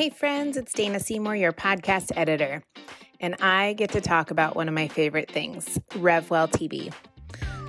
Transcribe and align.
Hey, 0.00 0.08
friends, 0.08 0.56
it's 0.56 0.72
Dana 0.72 0.98
Seymour, 0.98 1.36
your 1.36 1.52
podcast 1.52 2.10
editor, 2.16 2.62
and 3.20 3.34
I 3.42 3.74
get 3.74 3.90
to 3.90 4.00
talk 4.00 4.30
about 4.30 4.56
one 4.56 4.66
of 4.66 4.72
my 4.72 4.88
favorite 4.88 5.30
things 5.30 5.78
RevWell 5.90 6.50
TV. 6.50 6.90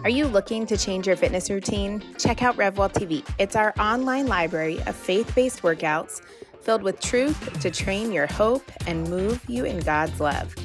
Are 0.06 0.10
you 0.10 0.28
looking 0.28 0.66
to 0.68 0.78
change 0.78 1.08
your 1.08 1.18
fitness 1.18 1.50
routine? 1.50 2.02
Check 2.18 2.42
out 2.42 2.56
RevWell 2.56 2.94
TV. 2.94 3.30
It's 3.38 3.58
our 3.58 3.74
online 3.78 4.28
library 4.28 4.82
of 4.84 4.96
faith 4.96 5.36
based 5.36 5.62
workouts 5.62 6.22
filled 6.62 6.84
with 6.84 7.02
truth 7.02 7.60
to 7.60 7.70
train 7.70 8.14
your 8.14 8.28
hope 8.28 8.64
and 8.88 9.10
move 9.10 9.44
you 9.50 9.66
in 9.66 9.82
God's 9.82 10.18
love. 10.22 10.56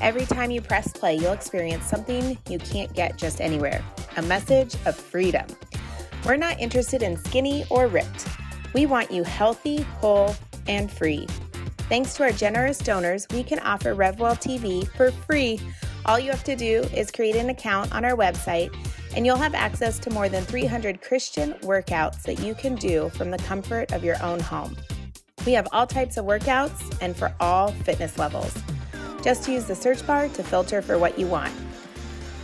Every 0.00 0.24
time 0.24 0.52
you 0.52 0.60
press 0.60 0.92
play, 0.92 1.16
you'll 1.16 1.32
experience 1.32 1.84
something 1.86 2.38
you 2.48 2.60
can't 2.60 2.94
get 2.94 3.16
just 3.16 3.40
anywhere 3.40 3.82
a 4.16 4.22
message 4.22 4.76
of 4.86 4.94
freedom. 4.94 5.46
We're 6.24 6.36
not 6.36 6.60
interested 6.60 7.02
in 7.02 7.16
skinny 7.16 7.64
or 7.70 7.88
ripped. 7.88 8.28
We 8.72 8.86
want 8.86 9.10
you 9.10 9.24
healthy, 9.24 9.82
whole, 9.82 10.36
and 10.68 10.90
free. 10.90 11.26
Thanks 11.88 12.14
to 12.14 12.24
our 12.24 12.32
generous 12.32 12.78
donors, 12.78 13.26
we 13.32 13.42
can 13.42 13.58
offer 13.60 13.94
RevWell 13.94 14.36
TV 14.36 14.86
for 14.96 15.10
free. 15.10 15.58
All 16.04 16.18
you 16.18 16.30
have 16.30 16.44
to 16.44 16.54
do 16.54 16.82
is 16.94 17.10
create 17.10 17.36
an 17.36 17.50
account 17.50 17.94
on 17.94 18.04
our 18.04 18.14
website, 18.14 18.74
and 19.16 19.24
you'll 19.24 19.36
have 19.36 19.54
access 19.54 19.98
to 20.00 20.10
more 20.10 20.28
than 20.28 20.44
300 20.44 21.00
Christian 21.00 21.54
workouts 21.60 22.22
that 22.22 22.40
you 22.40 22.54
can 22.54 22.74
do 22.74 23.08
from 23.10 23.30
the 23.30 23.38
comfort 23.38 23.92
of 23.92 24.04
your 24.04 24.22
own 24.22 24.38
home. 24.38 24.76
We 25.46 25.52
have 25.52 25.68
all 25.72 25.86
types 25.86 26.18
of 26.18 26.26
workouts 26.26 26.96
and 27.00 27.16
for 27.16 27.34
all 27.40 27.72
fitness 27.72 28.18
levels. 28.18 28.54
Just 29.22 29.48
use 29.48 29.64
the 29.64 29.74
search 29.74 30.06
bar 30.06 30.28
to 30.28 30.42
filter 30.44 30.82
for 30.82 30.98
what 30.98 31.18
you 31.18 31.26
want. 31.26 31.52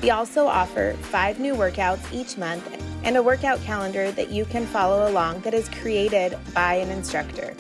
We 0.02 0.10
also 0.10 0.46
offer 0.46 0.94
five 1.00 1.38
new 1.38 1.54
workouts 1.54 2.12
each 2.12 2.36
month 2.36 2.66
and 3.04 3.16
a 3.16 3.22
workout 3.22 3.60
calendar 3.62 4.10
that 4.12 4.30
you 4.30 4.44
can 4.46 4.66
follow 4.66 5.08
along 5.10 5.40
that 5.40 5.54
is 5.54 5.68
created 5.68 6.36
by 6.54 6.74
an 6.74 6.90
instructor. 6.90 7.54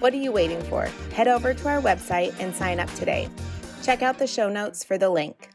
What 0.00 0.14
are 0.14 0.16
you 0.16 0.32
waiting 0.32 0.62
for? 0.62 0.86
Head 1.12 1.28
over 1.28 1.52
to 1.52 1.68
our 1.68 1.82
website 1.82 2.34
and 2.40 2.54
sign 2.54 2.80
up 2.80 2.90
today. 2.94 3.28
Check 3.82 4.00
out 4.00 4.18
the 4.18 4.26
show 4.26 4.48
notes 4.48 4.82
for 4.82 4.96
the 4.96 5.10
link. 5.10 5.50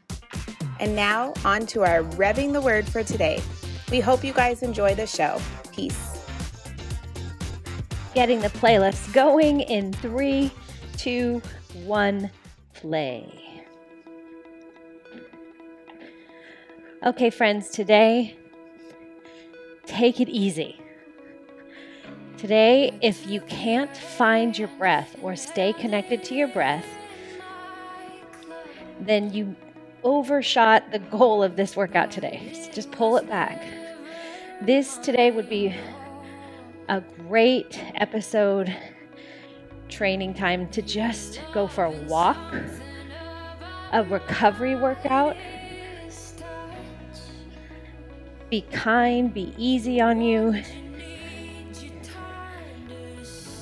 And 0.80 0.96
now, 0.96 1.34
on 1.44 1.66
to 1.68 1.82
our 1.82 2.04
Revving 2.04 2.54
the 2.54 2.62
Word 2.62 2.88
for 2.88 3.04
today. 3.04 3.42
We 3.90 4.00
hope 4.00 4.24
you 4.24 4.34
guys 4.34 4.62
enjoy 4.62 4.94
the 4.94 5.08
show. 5.08 5.42
Peace. 5.72 6.28
Getting 8.14 8.40
the 8.40 8.50
playlist 8.50 9.12
going 9.14 9.62
in 9.62 9.92
three, 9.94 10.52
two, 10.96 11.42
one, 11.84 12.30
play. 12.76 13.64
Okay, 17.04 17.32
friends, 17.32 17.70
today, 17.70 18.38
take 19.88 20.22
it 20.22 20.30
easy. 20.30 20.80
Today, 22.46 22.92
if 23.02 23.26
you 23.26 23.42
can't 23.42 23.98
find 23.98 24.56
your 24.56 24.68
breath 24.78 25.16
or 25.24 25.36
stay 25.36 25.74
connected 25.74 26.24
to 26.26 26.36
your 26.36 26.48
breath, 26.48 26.86
then 29.00 29.34
you 29.34 29.56
overshot 30.04 30.92
the 30.92 31.00
goal 31.00 31.42
of 31.42 31.56
this 31.56 31.76
workout 31.76 32.12
today. 32.12 32.54
Just 32.72 32.92
pull 32.92 33.18
it 33.18 33.28
back. 33.28 33.64
This 34.62 34.98
today 34.98 35.32
would 35.32 35.50
be 35.50 35.74
a 36.88 37.02
great 37.28 37.84
episode 37.96 38.72
training 39.90 40.36
time 40.36 40.70
to 40.70 40.84
just 40.84 41.42
go 41.52 41.66
for 41.66 41.86
a 41.86 42.04
walk, 42.04 42.38
a 43.92 44.04
recovery 44.04 44.76
workout. 44.76 45.36
Be 48.52 48.62
kind, 48.72 49.34
be 49.34 49.52
easy 49.58 50.00
on 50.00 50.22
you, 50.22 50.62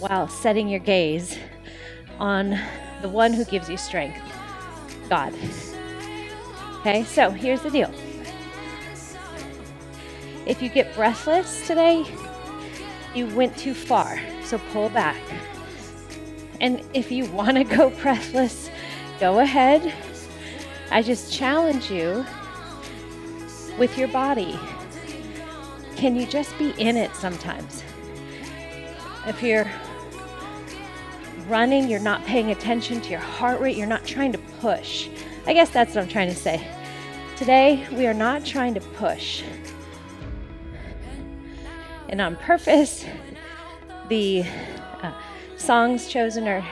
while 0.03 0.27
setting 0.27 0.67
your 0.67 0.81
gaze 0.81 1.37
on 2.19 2.59
the 3.01 3.07
one 3.07 3.31
who 3.31 3.45
gives 3.45 3.69
you 3.69 3.77
strength 3.77 4.19
God. 5.07 5.33
Okay, 6.79 7.05
so 7.05 7.29
here's 7.29 7.61
the 7.61 7.69
deal. 7.69 7.89
If 10.45 10.61
you 10.61 10.67
get 10.67 10.93
breathless 10.93 11.65
today, 11.65 12.05
you 13.15 13.27
went 13.27 13.57
too 13.57 13.73
far, 13.73 14.19
so 14.43 14.57
pull 14.73 14.89
back. 14.89 15.21
And 16.59 16.83
if 16.93 17.09
you 17.11 17.25
want 17.31 17.55
to 17.55 17.63
go 17.63 17.89
breathless, 17.89 18.69
go 19.21 19.39
ahead. 19.39 19.93
I 20.91 21.01
just 21.01 21.31
challenge 21.31 21.89
you 21.89 22.25
with 23.77 23.97
your 23.97 24.09
body. 24.09 24.59
Can 25.95 26.17
you 26.17 26.25
just 26.25 26.57
be 26.57 26.71
in 26.71 26.97
it 26.97 27.15
sometimes? 27.15 27.83
If 29.25 29.41
you're 29.41 29.71
running, 31.47 31.89
you're 31.89 31.99
not 31.99 32.23
paying 32.25 32.51
attention 32.51 33.01
to 33.01 33.09
your 33.09 33.19
heart 33.19 33.59
rate, 33.59 33.77
you're 33.77 33.87
not 33.87 34.05
trying 34.05 34.31
to 34.31 34.37
push. 34.59 35.09
I 35.45 35.53
guess 35.53 35.69
that's 35.69 35.95
what 35.95 36.03
I'm 36.03 36.07
trying 36.07 36.29
to 36.29 36.35
say. 36.35 36.65
Today, 37.35 37.85
we 37.91 38.07
are 38.07 38.13
not 38.13 38.45
trying 38.45 38.73
to 38.75 38.81
push. 38.81 39.43
And 42.09 42.21
on 42.21 42.35
purpose, 42.35 43.05
the 44.07 44.43
uh, 45.01 45.13
songs 45.57 46.07
chosen 46.07 46.47
are, 46.47 46.65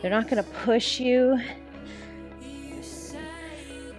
they're 0.00 0.10
not 0.10 0.28
going 0.28 0.42
to 0.42 0.50
push 0.50 1.00
you, 1.00 1.40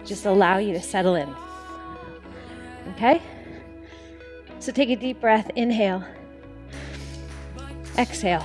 just 0.04 0.26
allow 0.26 0.58
you 0.58 0.72
to 0.72 0.80
settle 0.80 1.14
in. 1.14 1.34
Okay? 2.94 3.20
So 4.60 4.72
take 4.72 4.90
a 4.90 4.96
deep 4.96 5.20
breath, 5.20 5.50
inhale, 5.56 6.04
exhale. 7.98 8.44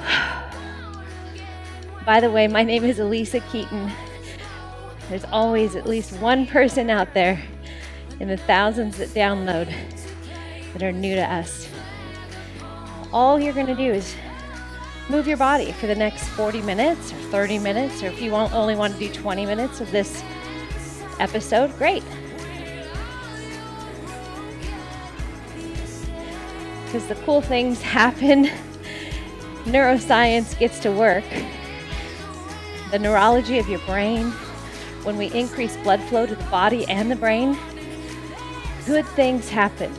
By 2.06 2.20
the 2.20 2.30
way, 2.30 2.48
my 2.48 2.62
name 2.62 2.84
is 2.84 3.00
Alisa 3.00 3.42
Keeton. 3.52 3.92
There's 5.10 5.24
always 5.26 5.76
at 5.76 5.88
least 5.88 6.14
one 6.20 6.46
person 6.46 6.92
out 6.92 7.16
there 7.16 7.42
in 8.20 8.28
the 8.28 8.38
thousands 8.38 8.98
that 8.98 9.10
download 9.10 9.74
that 10.74 10.84
are 10.84 10.92
new 10.92 11.16
to 11.16 11.24
us. 11.24 11.68
All 13.12 13.40
you're 13.40 13.54
going 13.54 13.66
to 13.66 13.76
do 13.76 13.92
is 13.92 14.16
move 15.10 15.28
your 15.28 15.38
body 15.38 15.72
for 15.72 15.88
the 15.88 15.96
next 15.96 16.28
40 16.30 16.62
minutes 16.62 17.12
or 17.12 17.16
30 17.16 17.58
minutes, 17.58 18.04
or 18.04 18.08
if 18.08 18.22
you 18.22 18.36
only 18.36 18.76
want 18.76 18.94
to 18.94 19.00
do 19.00 19.12
20 19.12 19.48
minutes 19.48 19.82
of 19.82 19.90
this 19.90 20.24
episode, 21.20 21.76
great. 21.76 22.04
Because 26.86 27.08
the 27.08 27.16
cool 27.26 27.42
things 27.42 27.82
happen, 27.98 28.46
neuroscience 29.66 30.56
gets 30.60 30.78
to 30.82 30.92
work 30.92 31.26
the 32.96 33.00
neurology 33.00 33.60
of 33.60 33.68
your 33.68 33.80
brain, 33.80 34.32
when 35.04 35.18
we 35.18 35.26
increase 35.34 35.76
blood 35.84 36.02
flow 36.04 36.26
to 36.26 36.34
the 36.34 36.44
body 36.46 36.86
and 36.86 37.12
the 37.12 37.16
brain, 37.18 37.58
good 38.86 39.06
things 39.08 39.50
happen. 39.50 39.94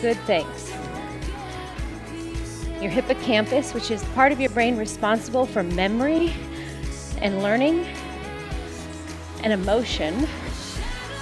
Good 0.00 0.16
things. 0.20 0.72
Your 2.80 2.90
hippocampus, 2.90 3.74
which 3.74 3.90
is 3.90 4.02
part 4.14 4.32
of 4.32 4.40
your 4.40 4.48
brain 4.48 4.78
responsible 4.78 5.44
for 5.44 5.62
memory 5.62 6.32
and 7.18 7.42
learning 7.42 7.84
and 9.42 9.52
emotion, 9.52 10.26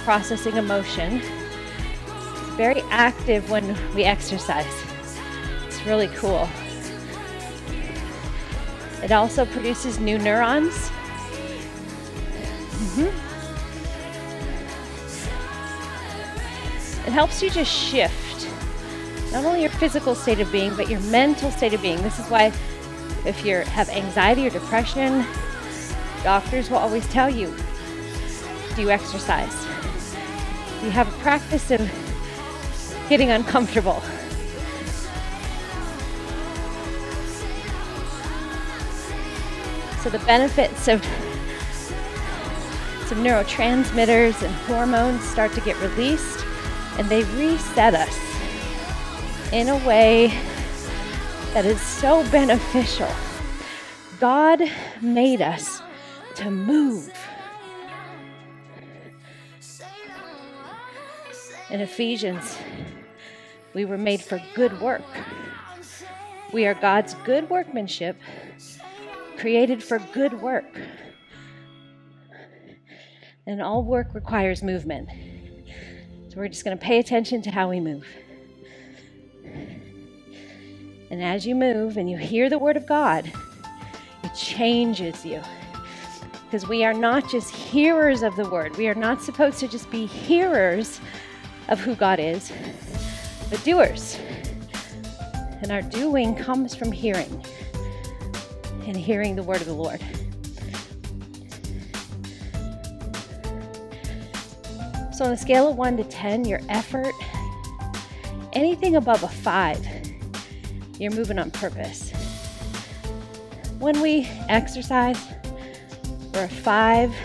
processing 0.05 0.55
emotion, 0.55 1.19
is 1.19 2.55
very 2.55 2.81
active 2.91 3.49
when 3.49 3.77
we 3.93 4.05
exercise. 4.05 4.73
It's 5.67 5.85
really 5.85 6.07
cool. 6.07 6.47
It 9.03 9.11
also 9.11 9.45
produces 9.45 9.99
new 9.99 10.17
neurons. 10.17 10.73
Mm-hmm. 12.71 13.07
It 17.07 17.11
helps 17.11 17.41
you 17.41 17.49
just 17.49 17.71
shift 17.71 18.47
not 19.31 19.45
only 19.45 19.61
your 19.61 19.69
physical 19.71 20.15
state 20.15 20.39
of 20.39 20.51
being, 20.51 20.75
but 20.75 20.89
your 20.89 20.99
mental 21.01 21.51
state 21.51 21.73
of 21.73 21.81
being. 21.81 22.01
This 22.01 22.19
is 22.19 22.27
why, 22.27 22.51
if 23.25 23.45
you 23.45 23.57
have 23.57 23.89
anxiety 23.89 24.47
or 24.47 24.49
depression, 24.49 25.25
doctors 26.23 26.69
will 26.69 26.77
always 26.77 27.07
tell 27.09 27.29
you 27.29 27.55
do 28.75 28.81
you 28.85 28.91
exercise? 28.91 29.65
Do 30.79 30.85
you 30.85 30.91
have 30.91 31.07
a 31.09 31.17
practice 31.19 31.69
of 31.69 31.81
getting 33.09 33.29
uncomfortable? 33.29 34.01
So 40.01 40.09
the 40.09 40.19
benefits 40.19 40.87
of 40.87 41.03
some 43.07 43.23
neurotransmitters 43.23 44.41
and 44.41 44.53
hormones 44.65 45.23
start 45.27 45.51
to 45.53 45.61
get 45.61 45.79
released 45.81 46.45
and 46.97 47.09
they 47.09 47.23
reset 47.23 47.95
us 47.95 48.17
in 49.51 49.67
a 49.67 49.77
way 49.85 50.27
that 51.53 51.65
is 51.65 51.81
so 51.81 52.23
beneficial. 52.29 53.09
God 54.19 54.61
made 55.01 55.41
us 55.41 55.81
to 56.35 56.51
move. 56.51 57.11
In 61.69 61.81
Ephesians, 61.81 62.57
we 63.73 63.85
were 63.85 63.97
made 63.97 64.21
for 64.21 64.41
good 64.55 64.79
work. 64.79 65.03
We 66.53 66.65
are 66.65 66.73
God's 66.73 67.15
good 67.25 67.49
workmanship, 67.49 68.17
created 69.39 69.81
for 69.81 69.99
good 70.13 70.41
work. 70.41 70.79
And 73.47 73.61
all 73.61 73.83
work 73.83 74.13
requires 74.13 74.61
movement. 74.61 75.09
So 76.27 76.37
we're 76.37 76.49
just 76.49 76.65
going 76.65 76.77
to 76.77 76.83
pay 76.83 76.99
attention 76.99 77.41
to 77.43 77.51
how 77.51 77.69
we 77.69 77.79
move. 77.79 78.05
And 81.09 81.23
as 81.23 81.47
you 81.47 81.55
move 81.55 81.97
and 81.97 82.09
you 82.09 82.17
hear 82.17 82.49
the 82.49 82.59
word 82.59 82.77
of 82.77 82.85
God, 82.85 83.31
it 84.23 84.35
changes 84.35 85.25
you. 85.25 85.41
Because 86.45 86.67
we 86.67 86.83
are 86.83 86.93
not 86.93 87.29
just 87.29 87.53
hearers 87.53 88.21
of 88.21 88.35
the 88.35 88.47
word, 88.49 88.75
we 88.77 88.87
are 88.87 88.95
not 88.95 89.21
supposed 89.21 89.59
to 89.59 89.67
just 89.67 89.89
be 89.89 90.05
hearers 90.05 90.99
of 91.69 91.79
who 91.79 91.95
God 91.95 92.19
is, 92.19 92.51
but 93.49 93.63
doers. 93.63 94.19
And 95.61 95.71
our 95.71 95.81
doing 95.81 96.35
comes 96.35 96.75
from 96.75 96.91
hearing 96.91 97.43
and 98.89 98.97
hearing 98.97 99.35
the 99.35 99.43
word 99.43 99.61
of 99.61 99.67
the 99.67 99.73
Lord. 99.73 100.01
So, 105.13 105.25
on 105.25 105.31
a 105.31 105.37
scale 105.37 105.69
of 105.69 105.77
1 105.77 105.97
to 105.97 106.03
10, 106.05 106.45
your 106.45 106.59
effort, 106.69 107.13
anything 108.53 108.95
above 108.95 109.21
a 109.21 109.27
5, 109.27 109.87
you're 110.97 111.11
moving 111.11 111.37
on 111.37 111.51
purpose. 111.51 112.11
When 113.77 114.01
we 114.01 114.27
exercise, 114.49 115.19
we're 116.33 116.45
a 116.45 116.49
5 116.49 117.15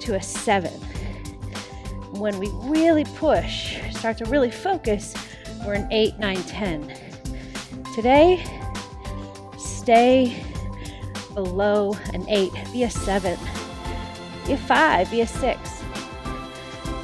to 0.00 0.14
a 0.16 0.22
7. 0.22 0.72
When 2.18 2.36
we 2.40 2.48
really 2.64 3.04
push, 3.04 3.78
start 3.92 4.18
to 4.18 4.24
really 4.24 4.50
focus, 4.50 5.14
we're 5.64 5.74
an 5.74 5.86
8, 5.92 6.18
9, 6.18 6.42
10. 6.42 6.94
Today, 7.94 8.59
stay 9.90 10.44
below 11.34 11.92
an 12.14 12.24
8, 12.28 12.52
be 12.72 12.84
a 12.84 12.90
7, 12.90 13.36
be 14.46 14.52
a 14.52 14.56
5, 14.56 15.10
be 15.10 15.20
a 15.22 15.26
6 15.26 15.82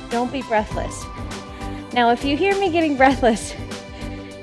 don't 0.09 0.31
be 0.33 0.43
breathless. 0.43 1.05
Now, 1.93 2.12
if 2.12 2.25
you 2.25 2.37
hear 2.37 2.56
me 2.61 2.71
getting 2.71 2.97
breathless, 2.97 3.56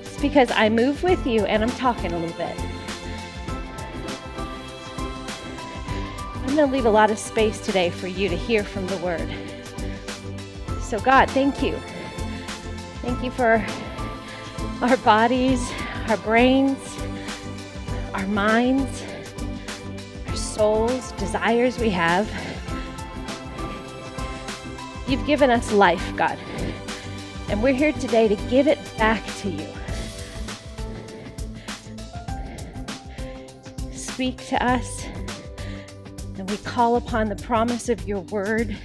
it's 0.01 0.19
because 0.19 0.51
I 0.51 0.67
move 0.67 1.03
with 1.03 1.25
you 1.25 1.45
and 1.45 1.63
I'm 1.63 1.69
talking 1.69 2.11
a 2.11 2.19
little 2.19 2.35
bit. 2.35 2.55
I'm 6.35 6.55
going 6.55 6.69
to 6.69 6.75
leave 6.75 6.85
a 6.85 6.91
lot 6.91 7.11
of 7.11 7.17
space 7.17 7.61
today 7.65 7.89
for 7.89 8.07
you 8.07 8.27
to 8.27 8.35
hear 8.35 8.65
from 8.65 8.85
the 8.87 8.97
Word. 8.97 9.33
So, 10.81 10.99
God, 10.99 11.29
thank 11.31 11.63
you. 11.63 11.77
Thank 13.01 13.23
you 13.23 13.31
for 13.31 13.65
our 14.81 14.97
bodies, 14.97 15.65
our 16.09 16.17
brains, 16.17 16.92
our 18.13 18.27
minds, 18.27 19.03
our 20.27 20.35
souls, 20.35 21.11
desires 21.13 21.79
we 21.79 21.89
have. 21.89 22.29
You've 25.07 25.25
given 25.25 25.49
us 25.49 25.71
life, 25.71 26.15
God. 26.15 26.37
And 27.49 27.61
we're 27.61 27.73
here 27.73 27.91
today 27.93 28.27
to 28.27 28.35
give 28.49 28.67
it 28.67 28.79
back 28.97 29.23
to 29.37 29.49
you. 29.49 29.67
Speak 33.91 34.45
to 34.47 34.63
us, 34.63 35.05
and 36.37 36.49
we 36.49 36.57
call 36.57 36.95
upon 36.95 37.29
the 37.29 37.35
promise 37.35 37.89
of 37.89 38.07
your 38.07 38.21
word 38.21 38.77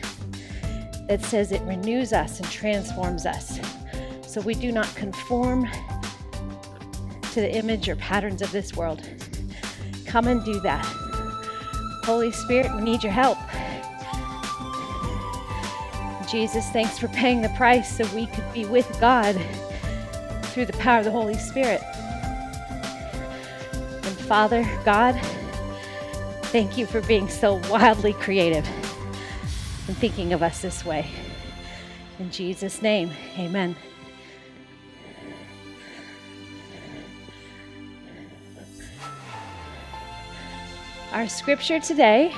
that 1.09 1.23
says 1.23 1.53
it 1.53 1.63
renews 1.63 2.13
us 2.13 2.41
and 2.41 2.51
transforms 2.51 3.27
us. 3.27 3.61
So 4.27 4.41
we 4.41 4.55
do 4.55 4.73
not 4.73 4.95
conform 4.95 5.67
to 7.33 7.41
the 7.41 7.55
image 7.55 7.89
or 7.89 7.97
patterns 7.97 8.43
of 8.43 8.51
this 8.53 8.75
world. 8.75 9.03
Come 10.09 10.27
and 10.27 10.43
do 10.43 10.59
that. 10.61 10.85
Holy 12.05 12.33
Spirit, 12.33 12.75
we 12.75 12.81
need 12.81 13.05
your 13.05 13.13
help. 13.13 13.39
Jesus, 16.31 16.69
thanks 16.71 16.99
for 16.99 17.09
paying 17.09 17.43
the 17.43 17.49
price 17.51 17.97
so 17.97 18.07
we 18.15 18.27
could 18.27 18.51
be 18.53 18.65
with 18.65 18.89
God 19.01 19.35
through 20.45 20.67
the 20.67 20.73
power 20.75 20.99
of 20.99 21.05
the 21.05 21.11
Holy 21.11 21.35
Spirit. 21.35 21.83
And 24.03 24.17
Father, 24.27 24.67
God, 24.85 25.15
thank 26.45 26.79
you 26.79 26.87
for 26.87 27.03
being 27.03 27.29
so 27.29 27.55
wildly 27.71 28.15
creative 28.15 28.67
and 29.87 29.97
thinking 29.97 30.33
of 30.33 30.43
us 30.43 30.63
this 30.63 30.85
way. 30.85 31.11
In 32.19 32.31
Jesus' 32.31 32.83
name, 32.83 33.11
amen. 33.39 33.77
Our 41.11 41.27
scripture 41.27 41.81
today, 41.81 42.35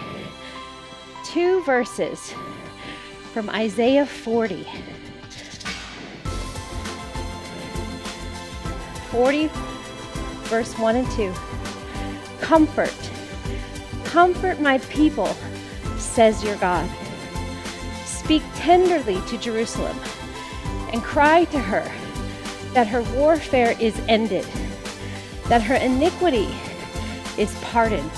two 1.25 1.61
verses 1.65 2.33
from 3.33 3.51
Isaiah 3.51 4.07
40. 4.07 4.65
40, 9.11 9.51
verse 10.45 10.79
1 10.79 10.97
and 10.97 11.11
2. 11.11 11.35
Comfort, 12.41 13.11
comfort 14.05 14.61
my 14.61 14.79
people, 14.79 15.35
says 15.99 16.45
your 16.45 16.57
God. 16.59 16.89
Speak 18.05 18.43
tenderly 18.55 19.21
to 19.23 19.37
Jerusalem 19.37 19.99
and 20.93 21.03
cry 21.03 21.45
to 21.47 21.59
her 21.59 21.83
that 22.73 22.87
her 22.87 23.03
warfare 23.15 23.77
is 23.81 23.99
ended, 24.07 24.47
that 25.49 25.61
her 25.61 25.75
iniquity 25.75 26.55
is 27.37 27.53
pardoned, 27.63 28.13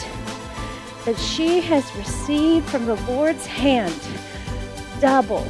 that 1.05 1.19
she 1.19 1.61
has 1.61 1.95
received 1.97 2.69
from 2.69 2.87
the 2.87 2.97
Lord's 3.11 3.47
hand 3.47 3.99
double 5.01 5.45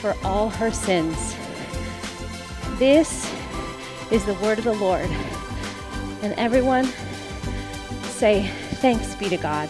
for 0.00 0.14
all 0.24 0.48
her 0.48 0.70
sins. 0.70 1.34
This 2.78 3.28
is 4.12 4.24
the 4.24 4.34
word 4.34 4.58
of 4.58 4.64
the 4.64 4.74
Lord. 4.74 5.10
And 6.22 6.32
everyone 6.34 6.84
say, 8.04 8.48
Thanks 8.80 9.14
be 9.16 9.28
to 9.28 9.36
God. 9.36 9.68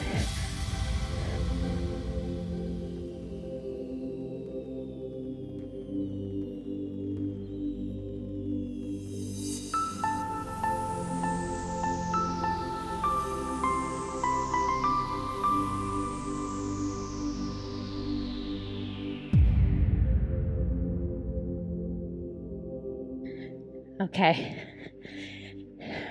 Okay. 24.18 24.60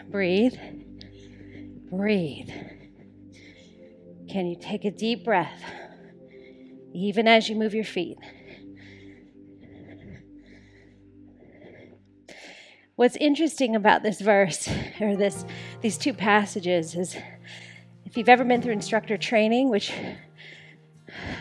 Breathe. 0.09 0.55
Breathe. 1.91 2.49
Can 4.29 4.47
you 4.47 4.55
take 4.55 4.85
a 4.85 4.91
deep 4.91 5.25
breath, 5.25 5.61
even 6.93 7.27
as 7.27 7.49
you 7.49 7.57
move 7.57 7.73
your 7.73 7.83
feet? 7.83 8.17
What's 12.95 13.17
interesting 13.17 13.75
about 13.75 14.03
this 14.03 14.21
verse, 14.21 14.69
or 15.01 15.17
this, 15.17 15.43
these 15.81 15.97
two 15.97 16.13
passages, 16.13 16.95
is 16.95 17.17
if 18.05 18.15
you've 18.15 18.29
ever 18.29 18.45
been 18.45 18.61
through 18.61 18.71
instructor 18.71 19.17
training, 19.17 19.69
which 19.69 19.91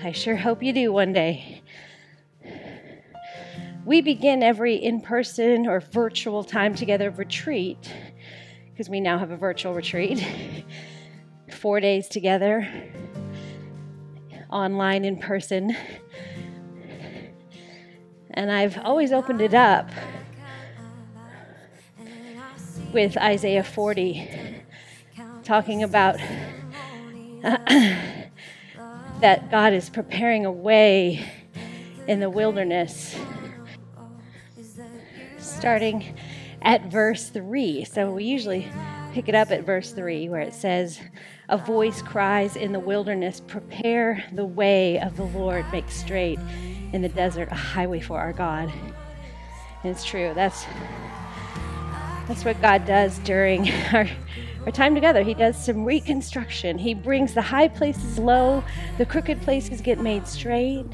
I 0.02 0.10
sure 0.10 0.34
hope 0.34 0.64
you 0.64 0.72
do 0.72 0.92
one 0.92 1.12
day, 1.12 1.62
we 3.86 4.00
begin 4.00 4.42
every 4.42 4.74
in 4.74 5.00
person 5.00 5.68
or 5.68 5.78
virtual 5.78 6.42
time 6.42 6.74
together 6.74 7.08
retreat, 7.08 7.78
because 8.72 8.90
we 8.90 8.98
now 8.98 9.16
have 9.16 9.30
a 9.30 9.36
virtual 9.36 9.74
retreat, 9.74 10.26
four 11.52 11.78
days 11.78 12.08
together, 12.08 12.68
online, 14.50 15.04
in 15.04 15.16
person. 15.16 15.76
And 18.30 18.50
I've 18.50 18.76
always 18.78 19.12
opened 19.12 19.40
it 19.40 19.54
up 19.54 19.88
with 22.92 23.16
Isaiah 23.16 23.62
40, 23.62 24.62
talking 25.44 25.84
about 25.84 26.16
that 27.42 28.30
God 29.48 29.72
is 29.72 29.88
preparing 29.88 30.44
a 30.44 30.50
way 30.50 31.24
in 32.08 32.18
the 32.18 32.28
wilderness 32.28 33.14
starting 35.56 36.16
at 36.62 36.84
verse 36.86 37.28
3. 37.28 37.84
So 37.84 38.10
we 38.10 38.24
usually 38.24 38.68
pick 39.12 39.28
it 39.28 39.34
up 39.34 39.50
at 39.50 39.64
verse 39.64 39.92
3 39.92 40.28
where 40.28 40.40
it 40.40 40.54
says, 40.54 41.00
A 41.48 41.56
voice 41.56 42.02
cries 42.02 42.56
in 42.56 42.72
the 42.72 42.80
wilderness, 42.80 43.40
Prepare 43.40 44.24
the 44.32 44.44
way 44.44 45.00
of 45.00 45.16
the 45.16 45.24
Lord, 45.24 45.64
make 45.72 45.90
straight 45.90 46.38
in 46.92 47.02
the 47.02 47.08
desert 47.08 47.48
a 47.50 47.54
highway 47.54 48.00
for 48.00 48.18
our 48.18 48.32
God. 48.32 48.72
And 49.82 49.92
it's 49.92 50.04
true. 50.04 50.32
That's 50.34 50.66
That's 52.28 52.44
what 52.44 52.60
God 52.60 52.84
does 52.84 53.18
during 53.20 53.70
our, 53.92 54.08
our 54.64 54.72
time 54.72 54.94
together. 54.94 55.22
He 55.22 55.34
does 55.34 55.56
some 55.62 55.84
reconstruction. 55.84 56.76
He 56.76 56.92
brings 56.92 57.34
the 57.34 57.42
high 57.42 57.68
places 57.68 58.18
low, 58.18 58.64
the 58.98 59.06
crooked 59.06 59.40
places 59.42 59.80
get 59.80 60.00
made 60.00 60.26
straight. 60.26 60.84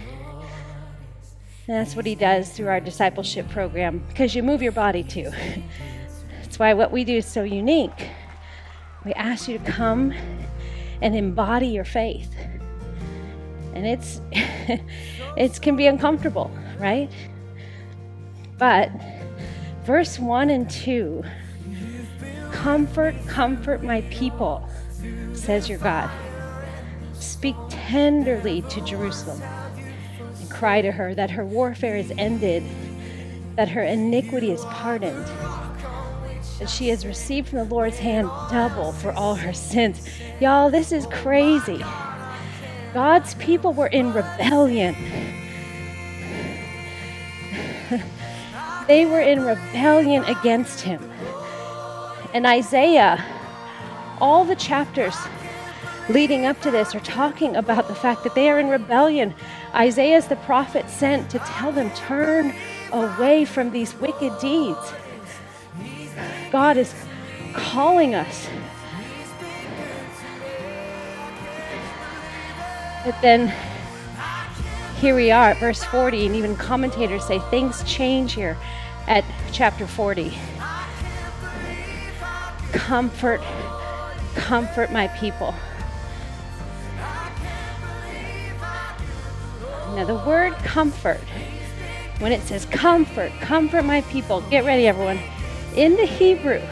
And 1.68 1.76
that's 1.76 1.94
what 1.94 2.06
He 2.06 2.14
does 2.14 2.50
through 2.50 2.68
our 2.68 2.80
discipleship 2.80 3.48
program 3.48 4.02
because 4.08 4.34
you 4.34 4.42
move 4.42 4.62
your 4.62 4.72
body 4.72 5.04
too. 5.04 5.30
That's 6.42 6.58
why 6.58 6.74
what 6.74 6.90
we 6.90 7.04
do 7.04 7.18
is 7.18 7.26
so 7.26 7.44
unique. 7.44 8.08
We 9.04 9.12
ask 9.14 9.48
you 9.48 9.58
to 9.58 9.64
come 9.64 10.12
and 11.00 11.14
embody 11.14 11.68
your 11.68 11.84
faith. 11.84 12.34
And 13.74 13.86
it's 13.86 14.20
it 15.36 15.62
can 15.62 15.76
be 15.76 15.86
uncomfortable, 15.86 16.50
right? 16.78 17.10
But 18.58 18.90
verse 19.84 20.18
1 20.18 20.50
and 20.50 20.68
2 20.68 21.22
Comfort, 22.50 23.14
comfort 23.26 23.82
my 23.82 24.02
people, 24.02 24.68
says 25.32 25.68
your 25.68 25.78
God. 25.78 26.10
Speak 27.14 27.56
tenderly 27.70 28.62
to 28.62 28.80
Jerusalem 28.82 29.40
cry 30.52 30.82
to 30.82 30.92
her 30.92 31.14
that 31.14 31.30
her 31.30 31.44
warfare 31.44 31.96
is 31.96 32.12
ended, 32.18 32.62
that 33.56 33.68
her 33.68 33.82
iniquity 33.82 34.50
is 34.50 34.64
pardoned 34.66 35.26
that 36.62 36.70
she 36.70 36.88
has 36.90 37.04
received 37.04 37.48
from 37.48 37.58
the 37.58 37.64
Lord's 37.64 37.98
hand 37.98 38.28
double 38.48 38.92
for 38.92 39.10
all 39.12 39.34
her 39.34 39.52
sins. 39.52 40.08
Y'all, 40.40 40.70
this 40.70 40.92
is 40.92 41.06
crazy. 41.06 41.84
God's 42.94 43.34
people 43.34 43.72
were 43.72 43.88
in 43.88 44.12
rebellion. 44.12 44.94
they 48.86 49.06
were 49.06 49.20
in 49.20 49.44
rebellion 49.44 50.22
against 50.24 50.82
him. 50.82 51.02
And 52.32 52.46
Isaiah, 52.46 53.24
all 54.20 54.44
the 54.44 54.54
chapters 54.54 55.16
leading 56.08 56.46
up 56.46 56.60
to 56.60 56.70
this 56.70 56.94
are 56.94 57.00
talking 57.00 57.56
about 57.56 57.88
the 57.88 57.94
fact 57.96 58.22
that 58.22 58.36
they 58.36 58.48
are 58.48 58.60
in 58.60 58.68
rebellion. 58.68 59.34
Isaiah 59.74 60.18
is 60.18 60.28
the 60.28 60.36
prophet 60.36 60.88
sent 60.90 61.30
to 61.30 61.38
tell 61.40 61.72
them, 61.72 61.90
turn 61.92 62.54
away 62.92 63.44
from 63.44 63.70
these 63.70 63.94
wicked 63.94 64.38
deeds. 64.38 64.92
God 66.50 66.76
is 66.76 66.94
calling 67.54 68.14
us. 68.14 68.48
But 73.04 73.20
then 73.22 73.52
here 75.00 75.16
we 75.16 75.30
are 75.30 75.50
at 75.50 75.58
verse 75.58 75.82
40, 75.82 76.26
and 76.26 76.36
even 76.36 76.54
commentators 76.54 77.26
say 77.26 77.38
things 77.50 77.82
change 77.84 78.34
here 78.34 78.56
at 79.08 79.24
chapter 79.50 79.86
40. 79.86 80.32
Comfort, 82.72 83.40
comfort 84.34 84.92
my 84.92 85.08
people. 85.08 85.54
Now, 89.94 90.04
the 90.06 90.14
word 90.14 90.54
comfort, 90.64 91.20
when 92.18 92.32
it 92.32 92.40
says 92.42 92.64
comfort, 92.64 93.30
comfort 93.40 93.84
my 93.84 94.00
people, 94.02 94.40
get 94.42 94.64
ready, 94.64 94.86
everyone 94.88 95.18
in 95.76 95.96
the 95.96 96.06
Hebrew, 96.06 96.62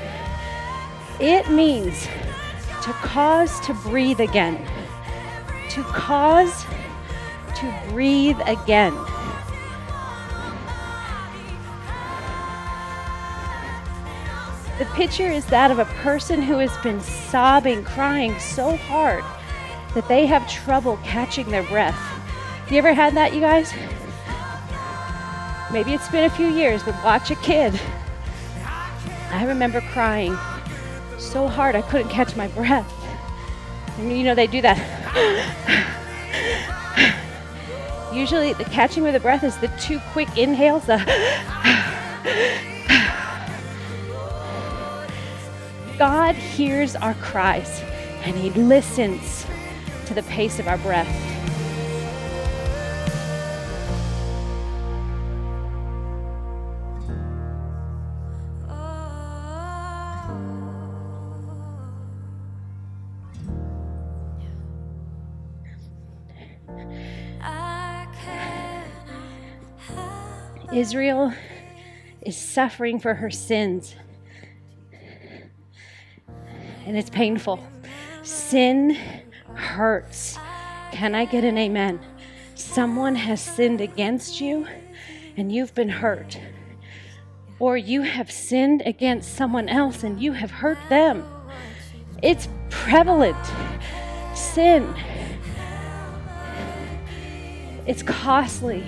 it 1.20 1.50
means 1.50 2.06
to 2.82 2.92
cause 3.02 3.60
to 3.60 3.74
breathe 3.74 4.20
again. 4.20 4.56
To 5.70 5.82
cause 5.82 6.64
to 7.56 7.82
breathe 7.90 8.38
again. 8.46 8.94
The 14.78 14.86
picture 14.94 15.28
is 15.30 15.44
that 15.46 15.70
of 15.70 15.78
a 15.78 15.84
person 15.84 16.40
who 16.40 16.56
has 16.56 16.74
been 16.78 17.02
sobbing, 17.02 17.84
crying 17.84 18.38
so 18.38 18.76
hard 18.76 19.22
that 19.94 20.08
they 20.08 20.24
have 20.24 20.50
trouble 20.50 20.98
catching 21.04 21.50
their 21.50 21.64
breath. 21.64 22.19
You 22.70 22.78
ever 22.78 22.94
had 22.94 23.14
that, 23.16 23.34
you 23.34 23.40
guys? 23.40 23.72
Maybe 25.72 25.92
it's 25.92 26.08
been 26.08 26.24
a 26.24 26.30
few 26.30 26.46
years, 26.46 26.82
but 26.82 26.94
watch 27.02 27.30
a 27.30 27.36
kid 27.36 27.78
I 29.32 29.44
remember 29.44 29.80
crying 29.80 30.36
so 31.16 31.46
hard 31.46 31.76
I 31.76 31.82
couldn't 31.82 32.08
catch 32.08 32.34
my 32.34 32.48
breath. 32.48 32.92
And 33.98 34.10
you 34.16 34.24
know, 34.24 34.34
they 34.34 34.48
do 34.48 34.60
that. 34.62 34.76
Usually, 38.12 38.54
the 38.54 38.64
catching 38.64 39.06
of 39.06 39.12
the 39.12 39.20
breath 39.20 39.44
is 39.44 39.56
the 39.58 39.68
two 39.80 40.00
quick 40.12 40.36
inhales. 40.36 40.86
The 40.86 40.98
God 45.98 46.34
hears 46.34 46.96
our 46.96 47.14
cries 47.14 47.80
and 48.24 48.36
He 48.36 48.50
listens 48.50 49.46
to 50.06 50.14
the 50.14 50.24
pace 50.24 50.58
of 50.58 50.66
our 50.66 50.78
breath. 50.78 51.29
Israel 70.80 71.34
is 72.22 72.38
suffering 72.38 72.98
for 72.98 73.12
her 73.12 73.30
sins. 73.30 73.94
And 76.86 76.96
it's 76.96 77.10
painful. 77.10 77.62
Sin 78.22 78.96
hurts. 79.54 80.38
Can 80.90 81.14
I 81.14 81.26
get 81.26 81.44
an 81.44 81.58
amen? 81.58 82.00
Someone 82.54 83.14
has 83.14 83.42
sinned 83.42 83.82
against 83.82 84.40
you 84.40 84.66
and 85.36 85.52
you've 85.52 85.74
been 85.74 85.90
hurt. 85.90 86.40
Or 87.58 87.76
you 87.76 88.00
have 88.00 88.30
sinned 88.30 88.82
against 88.86 89.34
someone 89.34 89.68
else 89.68 90.02
and 90.02 90.18
you 90.18 90.32
have 90.32 90.50
hurt 90.50 90.78
them. 90.88 91.26
It's 92.22 92.48
prevalent. 92.70 93.36
Sin. 94.34 94.94
It's 97.86 98.02
costly 98.02 98.82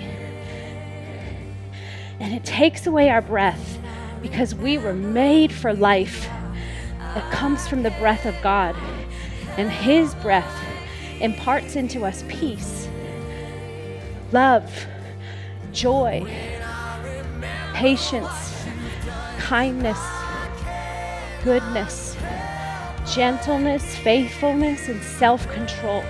and 2.19 2.33
it 2.33 2.43
takes 2.43 2.87
away 2.87 3.09
our 3.09 3.21
breath 3.21 3.79
because 4.21 4.55
we 4.55 4.77
were 4.77 4.93
made 4.93 5.51
for 5.51 5.73
life 5.73 6.27
that 6.97 7.31
comes 7.31 7.67
from 7.67 7.83
the 7.83 7.91
breath 7.91 8.25
of 8.25 8.35
God. 8.41 8.75
And 9.57 9.69
His 9.69 10.15
breath 10.15 10.51
imparts 11.19 11.75
into 11.75 12.05
us 12.05 12.23
peace, 12.27 12.87
love, 14.31 14.71
joy, 15.71 16.25
patience, 17.73 18.65
kindness, 19.37 19.99
goodness, 21.43 22.15
gentleness, 23.13 23.95
faithfulness, 23.97 24.87
and 24.87 25.03
self 25.03 25.47
control. 25.51 26.03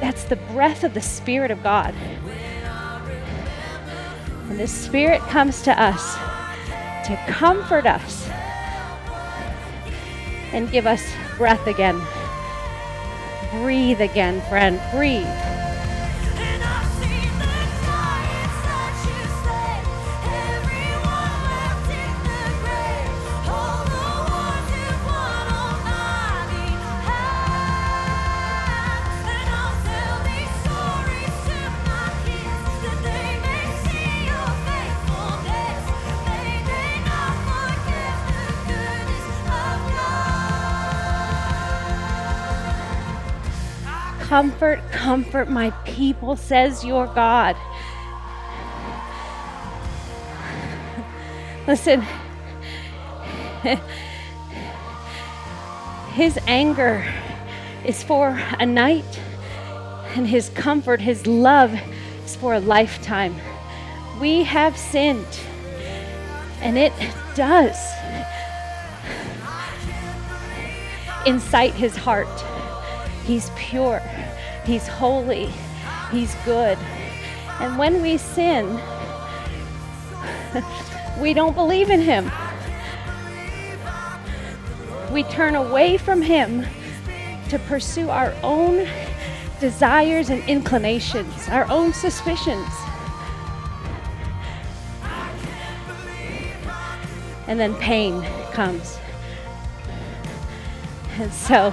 That's 0.00 0.24
the 0.24 0.36
breath 0.36 0.84
of 0.84 0.94
the 0.94 1.00
Spirit 1.00 1.50
of 1.50 1.62
God. 1.62 1.94
The 4.58 4.66
Spirit 4.66 5.20
comes 5.20 5.62
to 5.62 5.80
us 5.80 6.16
to 7.06 7.16
comfort 7.28 7.86
us 7.86 8.28
and 10.52 10.68
give 10.72 10.84
us 10.84 11.00
breath 11.36 11.64
again. 11.68 12.04
Breathe 13.62 14.00
again, 14.00 14.40
friend. 14.48 14.80
Breathe. 14.90 15.57
Comfort, 44.38 44.80
comfort 44.92 45.50
my 45.50 45.70
people, 45.84 46.36
says 46.36 46.84
your 46.84 47.08
God. 47.08 47.56
Listen, 51.66 52.04
his 56.12 56.38
anger 56.46 57.04
is 57.84 58.04
for 58.04 58.40
a 58.60 58.64
night, 58.64 59.20
and 60.14 60.24
his 60.24 60.50
comfort, 60.50 61.00
his 61.00 61.26
love 61.26 61.74
is 62.24 62.36
for 62.36 62.54
a 62.54 62.60
lifetime. 62.60 63.34
We 64.20 64.44
have 64.44 64.76
sinned, 64.76 65.40
and 66.60 66.78
it 66.78 66.92
does 67.34 67.76
incite 71.26 71.74
his 71.74 71.96
heart. 71.96 72.28
He's 73.24 73.50
pure, 73.56 74.00
he's 74.68 74.86
holy, 74.86 75.48
he's 76.12 76.34
good. 76.44 76.76
And 77.58 77.78
when 77.78 78.02
we 78.02 78.18
sin, 78.18 78.78
we 81.20 81.32
don't 81.32 81.54
believe 81.54 81.88
in 81.88 82.00
him. 82.00 82.30
We 85.10 85.22
turn 85.22 85.54
away 85.54 85.96
from 85.96 86.20
him 86.20 86.66
to 87.48 87.58
pursue 87.60 88.10
our 88.10 88.34
own 88.42 88.86
desires 89.58 90.28
and 90.28 90.46
inclinations, 90.46 91.48
our 91.48 91.64
own 91.70 91.94
suspicions. 91.94 92.68
And 97.46 97.58
then 97.58 97.74
pain 97.76 98.22
comes. 98.52 98.98
And 101.18 101.32
so 101.32 101.72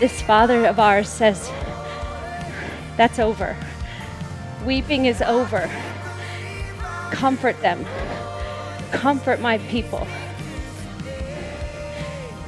this 0.00 0.20
father 0.20 0.66
of 0.66 0.80
ours 0.80 1.08
says, 1.08 1.48
That's 2.96 3.18
over. 3.18 3.56
Weeping 4.64 5.06
is 5.06 5.22
over. 5.22 5.70
Comfort 7.10 7.60
them. 7.60 7.84
Comfort 8.90 9.40
my 9.40 9.58
people. 9.58 10.06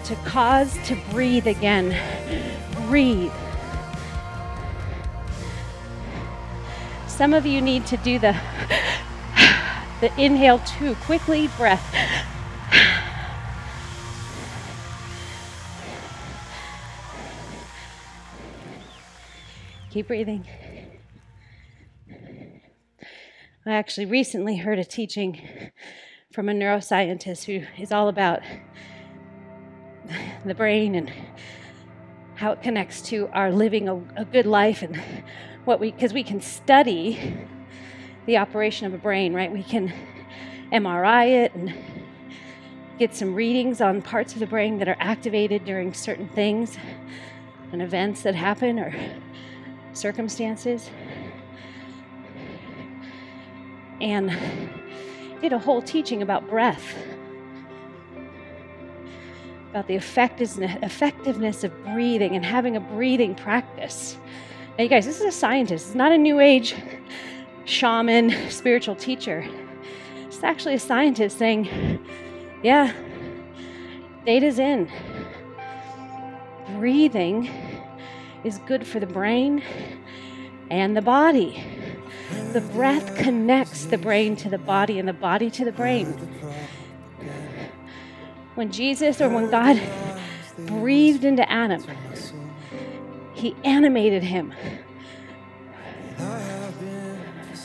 To 0.05 0.15
cause 0.27 0.79
to 0.87 0.97
breathe 1.11 1.47
again. 1.47 1.97
Breathe. 2.87 3.33
Some 7.07 7.33
of 7.33 7.47
you 7.47 7.61
need 7.61 7.87
to 7.87 7.97
do 7.99 8.19
the 8.19 8.37
the 10.01 10.13
inhale 10.21 10.59
too. 10.61 10.95
Quickly 10.97 11.49
breath. 11.57 12.24
Keep 19.95 20.09
breathing. 20.09 20.45
I 23.65 23.75
actually 23.75 24.07
recently 24.07 24.57
heard 24.57 24.81
a 24.81 24.85
teaching 24.85 25.71
from 26.33 26.49
a 26.49 26.53
neuroscientist 26.53 27.45
who 27.45 27.65
is 27.81 27.93
all 27.93 28.09
about 28.09 28.41
the 30.45 30.53
brain 30.53 30.97
and 30.97 31.13
how 32.35 32.51
it 32.51 32.61
connects 32.61 33.03
to 33.03 33.29
our 33.29 33.53
living 33.53 33.89
a, 33.89 33.95
a 34.17 34.25
good 34.25 34.47
life 34.47 34.83
and 34.83 35.01
what 35.65 35.79
we, 35.79 35.93
because 35.93 36.13
we 36.13 36.25
can 36.25 36.41
study 36.41 37.47
the 38.27 38.37
operation 38.37 38.89
of 38.89 38.95
a 38.95 38.99
brain, 38.99 39.33
right? 39.33 39.53
We 39.53 39.63
can 39.63 39.93
MRI 40.73 41.45
it 41.45 41.55
and 41.55 41.73
get 42.99 43.15
some 43.15 43.33
readings 43.33 43.81
on 43.81 44.03
parts 44.03 44.33
of 44.33 44.41
the 44.41 44.47
brain 44.49 44.79
that 44.79 44.89
are 44.89 44.97
activated 44.99 45.65
during 45.65 45.95
certain 45.95 46.29
things 46.31 46.77
and 47.71 47.81
events 47.81 48.23
that 48.23 48.35
happen 48.35 48.81
or 48.81 48.93
circumstances 49.95 50.91
and 54.01 54.37
did 55.41 55.53
a 55.53 55.59
whole 55.59 55.81
teaching 55.81 56.23
about 56.23 56.49
breath, 56.49 56.95
about 59.71 59.87
the 59.87 59.95
effectiveness 59.95 61.65
of 61.65 61.85
breathing 61.85 62.37
and 62.37 62.45
having 62.45 62.77
a 62.77 62.81
breathing 62.81 63.35
practice. 63.35 64.19
Now, 64.77 64.85
you 64.85 64.91
guys, 64.91 65.07
this 65.07 65.21
is 65.21 65.27
a 65.27 65.33
scientist, 65.33 65.87
it's 65.87 65.95
not 65.95 66.13
a 66.13 66.19
new 66.19 66.41
age 66.41 66.75
shaman, 67.65 68.51
spiritual 68.51 68.97
teacher. 68.97 69.47
It's 70.27 70.43
actually 70.43 70.75
a 70.75 70.81
scientist 70.81 71.39
saying, 71.39 72.01
yeah, 72.63 72.93
data's 74.27 74.59
in. 74.59 74.91
Breathing 76.77 77.49
is 78.45 78.59
good 78.67 78.87
for 78.87 79.01
the 79.01 79.07
brain 79.07 79.63
and 80.71 80.95
the 80.97 81.03
body. 81.03 81.65
The 82.53 82.61
breath 82.61 83.17
connects 83.17 83.87
the 83.87 83.99
brain 83.99 84.37
to 84.37 84.51
the 84.51 84.59
body 84.59 84.99
and 84.99 85.09
the 85.09 85.15
body 85.15 85.51
to 85.51 85.65
the 85.65 85.73
brain. 85.73 86.07
When 88.55 88.71
Jesus 88.71 89.21
or 89.21 89.29
when 89.31 89.51
God 89.51 89.81
breathed 90.59 91.25
into 91.25 91.51
Adam, 91.51 91.83
he 93.33 93.57
animated 93.65 94.23
him. 94.23 94.53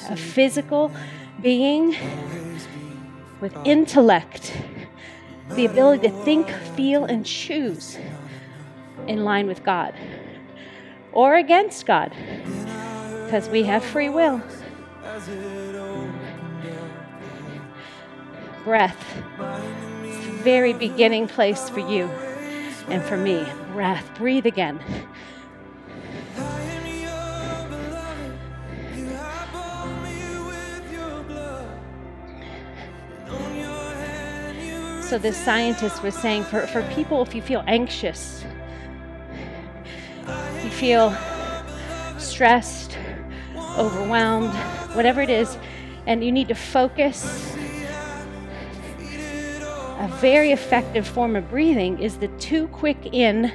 A 0.10 0.16
physical 0.16 0.92
being 1.42 1.96
with 3.42 3.56
intellect, 3.64 4.58
the 5.52 5.66
ability 5.66 6.10
to 6.10 6.24
think, 6.24 6.50
feel, 6.76 7.06
and 7.06 7.26
choose 7.26 7.98
in 9.08 9.24
line 9.24 9.46
with 9.46 9.64
God 9.64 9.94
or 11.12 11.36
against 11.36 11.86
God 11.86 12.14
because 13.26 13.48
we 13.50 13.64
have 13.64 13.84
free 13.84 14.10
will. 14.10 14.42
Breath. 18.64 18.98
Very 20.44 20.74
beginning 20.74 21.28
place 21.28 21.70
for 21.70 21.80
you 21.80 22.06
and 22.90 23.04
for 23.04 23.18
me. 23.18 23.46
Breath. 23.72 24.10
Breathe 24.16 24.46
again. 24.46 24.80
So, 35.04 35.18
this 35.18 35.38
scientist 35.38 36.04
was 36.04 36.14
saying 36.14 36.44
for, 36.44 36.68
for 36.68 36.84
people, 36.94 37.24
if 37.24 37.34
you 37.34 37.42
feel 37.42 37.64
anxious, 37.66 38.44
feel 40.80 41.14
stressed, 42.18 42.98
overwhelmed, 43.78 44.54
whatever 44.96 45.20
it 45.20 45.30
is, 45.30 45.58
and 46.08 46.24
you 46.24 46.32
need 46.32 46.48
to 46.48 46.56
focus. 46.56 47.54
A 48.98 50.08
very 50.22 50.54
effective 50.54 51.06
form 51.06 51.36
of 51.36 51.50
breathing 51.50 52.02
is 52.02 52.18
the 52.18 52.30
two 52.40 52.70
quick 52.70 53.14
in, 53.14 53.52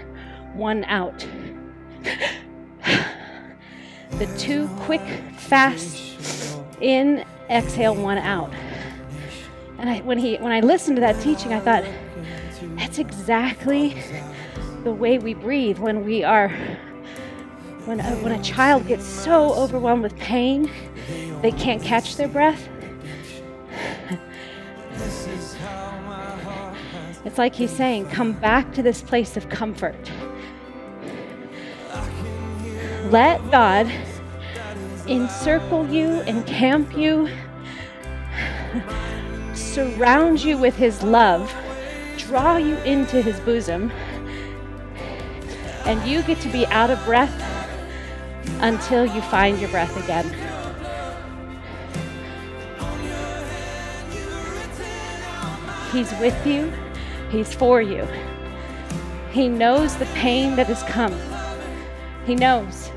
one 0.53 0.85
out. 0.85 1.27
the 4.11 4.27
two 4.37 4.69
quick, 4.81 5.01
fast 5.39 6.59
in, 6.83 7.25
exhale, 7.49 7.95
one 7.95 8.19
out. 8.19 8.53
And 9.79 9.89
I, 9.89 10.01
when, 10.01 10.19
he, 10.19 10.37
when 10.37 10.53
I 10.53 10.61
listened 10.61 10.97
to 10.97 11.01
that 11.01 11.19
teaching, 11.23 11.55
I 11.55 11.61
thought, 11.61 11.85
that's 12.77 12.99
exactly 12.99 13.97
the 14.85 14.93
way 14.93 15.17
we 15.17 15.33
breathe 15.33 15.79
when 15.79 16.05
we 16.05 16.23
are 16.23 16.55
when 17.87 18.01
a, 18.01 18.17
when 18.17 18.33
a 18.33 18.43
child 18.43 18.87
gets 18.87 19.05
so 19.05 19.53
overwhelmed 19.55 20.03
with 20.03 20.17
pain, 20.17 20.71
they 21.43 21.53
can't 21.53 21.83
catch 21.83 22.17
their 22.17 22.29
breath. 22.29 22.69
It's 27.25 27.39
like 27.39 27.55
he's 27.55 27.71
saying, 27.71 28.09
come 28.11 28.33
back 28.33 28.73
to 28.75 28.83
this 28.83 29.03
place 29.03 29.37
of 29.37 29.49
comfort. 29.49 30.11
Let 33.11 33.51
God 33.51 33.91
encircle 35.07 35.87
you, 35.89 36.21
encamp 36.23 36.97
you, 36.97 37.29
surround 39.55 40.43
you 40.43 40.57
with 40.57 40.77
his 40.77 41.03
love, 41.03 41.55
draw 42.17 42.57
you 42.57 42.77
into 42.79 43.21
his 43.21 43.39
bosom, 43.41 43.91
and 45.85 46.03
you 46.09 46.23
get 46.23 46.41
to 46.41 46.49
be 46.49 46.67
out 46.67 46.89
of 46.91 47.03
breath 47.05 47.44
until 48.65 49.05
you 49.05 49.21
find 49.21 49.61
your 49.61 49.69
breath 49.69 49.95
again. 50.03 50.25
He's 55.93 56.11
with 56.19 56.47
you, 56.47 56.73
He's 57.31 57.53
for 57.53 57.83
you. 57.83 58.09
He 59.33 59.49
knows 59.49 59.97
the 59.97 60.07
pain 60.07 60.57
that 60.57 60.69
has 60.69 60.83
come. 60.85 61.15
He 62.25 62.35
knows. 62.35 62.91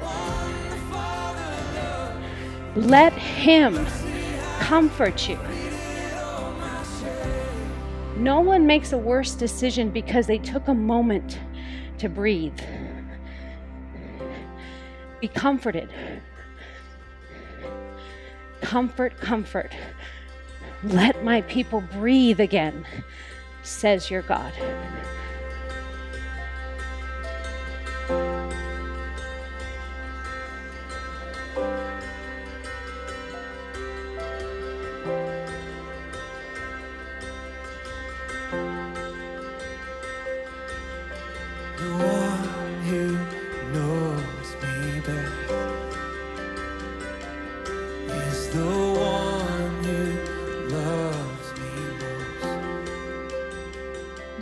Let 2.78 3.12
Him 3.12 3.86
comfort 4.60 5.28
you. 5.28 5.38
No 8.16 8.40
one 8.40 8.66
makes 8.66 8.94
a 8.94 8.98
worse 8.98 9.36
decision 9.36 9.90
because 9.90 10.28
they 10.28 10.38
took 10.38 10.70
a 10.70 10.74
moment 10.74 11.40
to 11.98 12.08
breathe. 12.08 12.58
Be 15.20 15.28
comforted. 15.28 15.90
Comfort, 18.62 19.20
comfort. 19.20 19.72
Let 20.84 21.24
my 21.24 21.42
people 21.42 21.82
breathe 21.82 22.40
again, 22.40 22.86
says 23.64 24.12
your 24.12 24.22
God. 24.22 24.54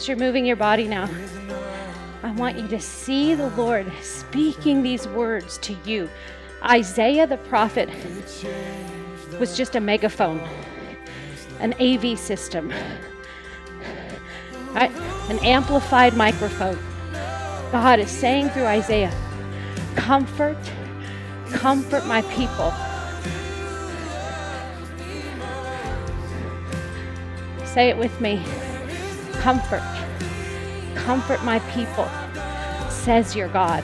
You're 0.07 0.17
moving 0.17 0.45
your 0.45 0.55
body 0.55 0.87
now, 0.87 1.09
I 2.23 2.31
want 2.31 2.57
you 2.57 2.67
to 2.69 2.79
see 2.79 3.35
the 3.35 3.49
Lord 3.51 3.91
speaking 4.01 4.81
these 4.81 5.07
words 5.07 5.57
to 5.59 5.73
you. 5.85 6.09
Isaiah 6.63 7.27
the 7.27 7.37
prophet 7.37 7.89
was 9.39 9.55
just 9.55 9.75
a 9.75 9.79
megaphone, 9.79 10.39
an 11.59 11.73
AV 11.79 12.17
system, 12.17 12.73
right? 14.73 14.91
an 15.29 15.39
amplified 15.39 16.15
microphone. 16.15 16.77
God 17.71 17.99
is 17.99 18.11
saying 18.11 18.49
through 18.49 18.65
Isaiah, 18.65 19.13
Comfort, 19.95 20.57
comfort 21.51 22.05
my 22.05 22.21
people. 22.23 22.71
Say 27.65 27.89
it 27.89 27.97
with 27.97 28.21
me. 28.21 28.43
Comfort, 29.41 29.81
comfort 31.05 31.43
my 31.43 31.59
people, 31.69 32.09
says 32.89 33.35
your 33.35 33.47
God. 33.49 33.83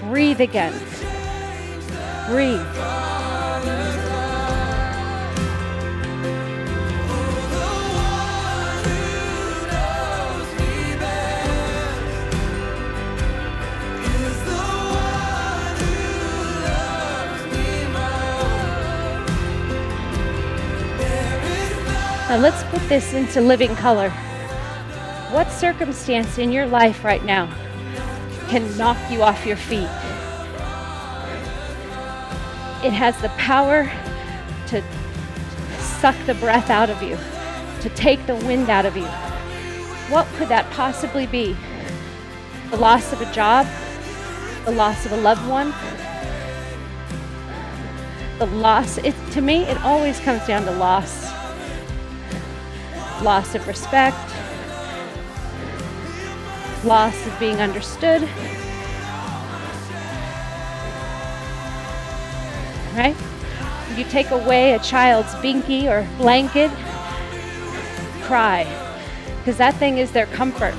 Breathe 0.00 0.40
again. 0.40 0.72
Breathe. 2.26 2.66
Now 22.28 22.36
let's 22.36 22.64
put 22.64 22.86
this 22.88 23.14
into 23.14 23.40
living 23.40 23.76
color. 23.76 24.12
What 25.30 25.50
circumstance 25.50 26.38
in 26.38 26.50
your 26.50 26.66
life 26.66 27.04
right 27.04 27.22
now 27.24 27.52
can 28.48 28.76
knock 28.78 28.96
you 29.10 29.22
off 29.22 29.44
your 29.44 29.56
feet? 29.56 29.90
It 32.82 32.92
has 32.92 33.14
the 33.20 33.28
power 33.36 33.84
to 34.68 34.82
suck 36.00 36.16
the 36.26 36.34
breath 36.34 36.70
out 36.70 36.88
of 36.88 37.02
you, 37.02 37.18
to 37.82 37.90
take 37.90 38.24
the 38.26 38.36
wind 38.36 38.70
out 38.70 38.86
of 38.86 38.96
you. 38.96 39.06
What 40.12 40.26
could 40.36 40.48
that 40.48 40.70
possibly 40.70 41.26
be? 41.26 41.54
The 42.70 42.78
loss 42.78 43.12
of 43.12 43.20
a 43.20 43.30
job? 43.32 43.66
The 44.64 44.72
loss 44.72 45.04
of 45.04 45.12
a 45.12 45.16
loved 45.18 45.46
one? 45.46 45.74
The 48.38 48.46
loss, 48.46 48.96
it, 48.98 49.14
to 49.32 49.42
me, 49.42 49.64
it 49.64 49.76
always 49.82 50.20
comes 50.20 50.46
down 50.46 50.64
to 50.64 50.70
loss 50.70 51.28
loss 53.22 53.54
of 53.54 53.66
respect, 53.66 54.16
loss 56.88 57.26
of 57.26 57.38
being 57.38 57.60
understood. 57.60 58.22
Right? 62.96 63.14
You 63.96 64.04
take 64.04 64.30
away 64.30 64.72
a 64.72 64.78
child's 64.78 65.32
binky 65.34 65.84
or 65.84 66.08
blanket, 66.16 66.70
cry, 68.22 68.64
because 69.38 69.58
that 69.58 69.74
thing 69.74 69.98
is 69.98 70.10
their 70.12 70.26
comfort. 70.26 70.74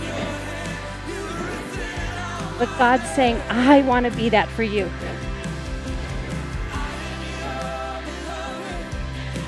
But 2.58 2.68
God's 2.80 3.10
saying, 3.12 3.40
I 3.50 3.84
want 3.84 4.06
to 4.06 4.12
be 4.12 4.30
that 4.30 4.50
for 4.50 4.64
you. 4.64 4.90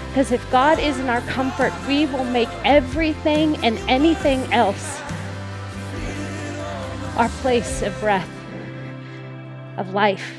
Because 0.10 0.32
if 0.32 0.50
God 0.52 0.78
isn't 0.78 1.10
our 1.10 1.22
comfort, 1.22 1.74
we 1.88 2.06
will 2.06 2.26
make 2.26 2.50
everything 2.64 3.58
and 3.64 3.78
anything 3.90 4.42
else 4.54 5.01
our 7.18 7.30
place 7.42 7.82
of 7.82 7.98
breath, 8.00 8.30
of 9.78 9.94
life. 9.94 10.34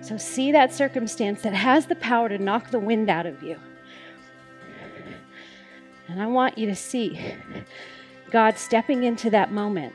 So, 0.00 0.16
see 0.16 0.50
that 0.52 0.72
circumstance 0.72 1.42
that 1.42 1.54
has 1.54 1.86
the 1.86 1.94
power 1.94 2.28
to 2.28 2.38
knock 2.38 2.70
the 2.70 2.80
wind 2.80 3.08
out 3.08 3.26
of 3.26 3.42
you. 3.42 3.56
And 6.08 6.20
I 6.20 6.26
want 6.26 6.58
you 6.58 6.66
to 6.66 6.74
see 6.74 7.18
God 8.30 8.58
stepping 8.58 9.04
into 9.04 9.30
that 9.30 9.52
moment 9.52 9.94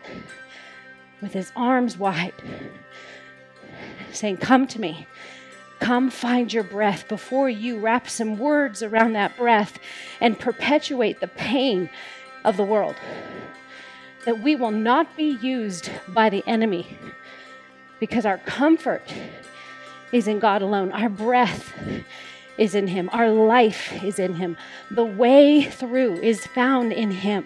with 1.22 1.34
his 1.34 1.52
arms 1.56 1.98
wide, 1.98 2.34
saying, 4.14 4.38
Come 4.38 4.68
to 4.68 4.80
me. 4.80 5.06
Come 5.80 6.10
find 6.10 6.52
your 6.52 6.64
breath 6.64 7.08
before 7.08 7.50
you 7.50 7.80
wrap 7.80 8.10
some 8.10 8.38
words 8.38 8.82
around 8.82 9.14
that 9.14 9.38
breath 9.38 9.78
and 10.20 10.40
perpetuate 10.40 11.20
the 11.20 11.28
pain 11.28 11.90
of 12.44 12.58
the 12.58 12.64
world. 12.64 12.96
That 14.28 14.44
we 14.44 14.56
will 14.56 14.72
not 14.72 15.16
be 15.16 15.38
used 15.42 15.90
by 16.10 16.30
the 16.30 16.44
enemy 16.46 17.00
because 18.00 18.26
our 18.26 18.38
comfort 18.38 19.02
is 20.12 20.28
in 20.28 20.40
God 20.40 20.62
alone. 20.62 20.92
Our 20.92 21.10
breath 21.10 21.74
is 22.58 22.76
in 22.76 22.88
Him. 22.88 23.10
Our 23.14 23.30
life 23.32 24.04
is 24.04 24.20
in 24.20 24.36
Him. 24.36 24.58
The 24.92 25.06
way 25.06 25.64
through 25.64 26.18
is 26.18 26.46
found 26.46 26.92
in 26.92 27.10
Him. 27.10 27.46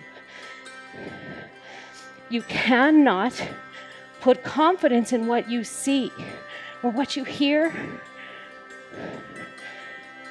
You 2.30 2.42
cannot 2.42 3.42
put 4.20 4.44
confidence 4.44 5.14
in 5.14 5.28
what 5.28 5.50
you 5.50 5.64
see 5.64 6.12
or 6.84 6.92
what 6.92 7.16
you 7.16 7.24
hear 7.24 7.74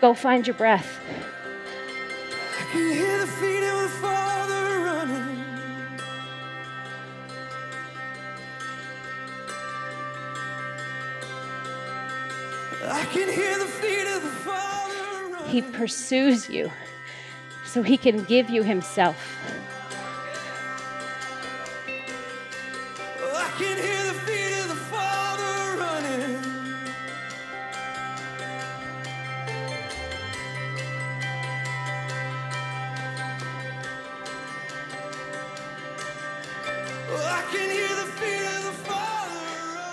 Go 0.00 0.14
find 0.14 0.46
your 0.46 0.56
breath. 0.56 0.98
He 15.50 15.62
pursues 15.62 16.48
you 16.48 16.70
so 17.64 17.82
he 17.82 17.96
can 17.96 18.22
give 18.22 18.48
you 18.48 18.62
himself. 18.62 19.16
I 23.18 23.50
can 23.58 23.76
hear 23.76 24.04
the 24.06 24.14
feet 24.20 24.60
of 24.62 24.68
the 24.68 24.76
Father 24.76 25.76
running. 25.80 26.38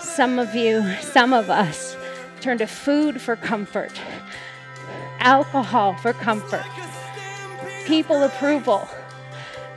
Some 0.04 0.39
of 0.39 0.54
you, 0.56 0.84
some 1.02 1.34
of 1.34 1.50
us, 1.50 1.97
turn 2.41 2.58
to 2.60 2.67
food 2.67 3.21
for 3.21 3.36
comfort, 3.36 4.00
alcohol 5.19 5.95
for 5.95 6.13
comfort, 6.13 6.65
people 7.86 8.23
approval 8.23 8.88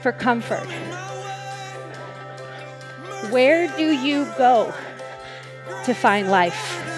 for 0.01 0.13
comfort. 0.13 0.67
Where 3.31 3.69
do 3.77 3.91
you 3.91 4.25
go 4.37 4.73
to 5.85 5.95
find 5.95 6.29
life? 6.29 6.90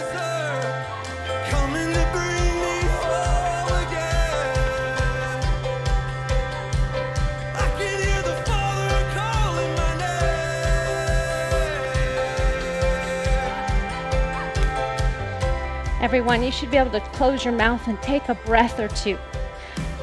Everyone, 16.03 16.43
you 16.43 16.51
should 16.51 16.73
be 16.73 16.79
able 16.79 16.91
to 16.91 17.01
close 17.13 17.45
your 17.45 17.55
mouth 17.55 17.87
and 17.87 18.01
take 18.03 18.29
a 18.29 18.35
breath 18.35 18.81
or 18.81 18.89
two. 18.89 19.17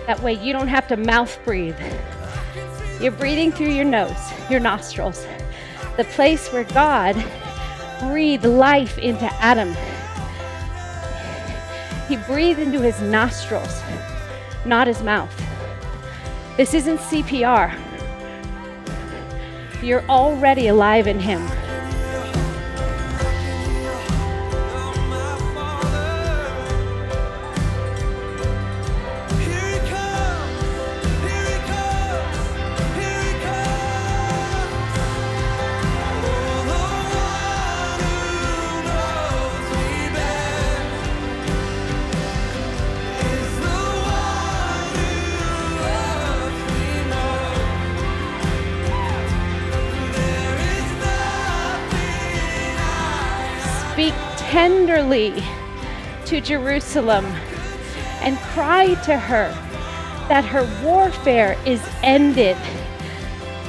That 0.08 0.22
way, 0.22 0.32
you 0.32 0.54
don't 0.54 0.70
have 0.70 0.88
to 0.88 0.96
mouth 0.96 1.38
breathe. 1.44 1.76
You're 3.02 3.12
breathing 3.12 3.52
through 3.52 3.72
your 3.72 3.84
nose, 3.84 4.18
your 4.50 4.62
nostrils, 4.62 5.28
the 5.98 6.06
place 6.06 6.54
where 6.54 6.64
God 6.64 7.22
breathed 8.00 8.46
life 8.46 8.98
into 8.98 9.26
Adam. 9.42 9.76
He 12.08 12.16
breathed 12.16 12.62
into 12.62 12.80
his 12.80 13.02
nostrils, 13.02 13.82
not 14.66 14.88
his 14.88 15.04
mouth. 15.04 15.36
This 16.56 16.74
isn't 16.74 17.00
CPR. 17.00 17.78
You're 19.84 20.06
already 20.08 20.70
alive 20.70 21.08
in 21.08 21.20
him. 21.20 21.46
Tenderly 54.50 55.44
to 56.26 56.42
Jerusalem 56.42 57.24
and 58.24 58.36
cry 58.40 58.96
to 59.06 59.16
her 59.16 59.52
that 60.28 60.44
her 60.44 60.68
warfare 60.84 61.56
is 61.68 61.88
ended, 62.02 62.58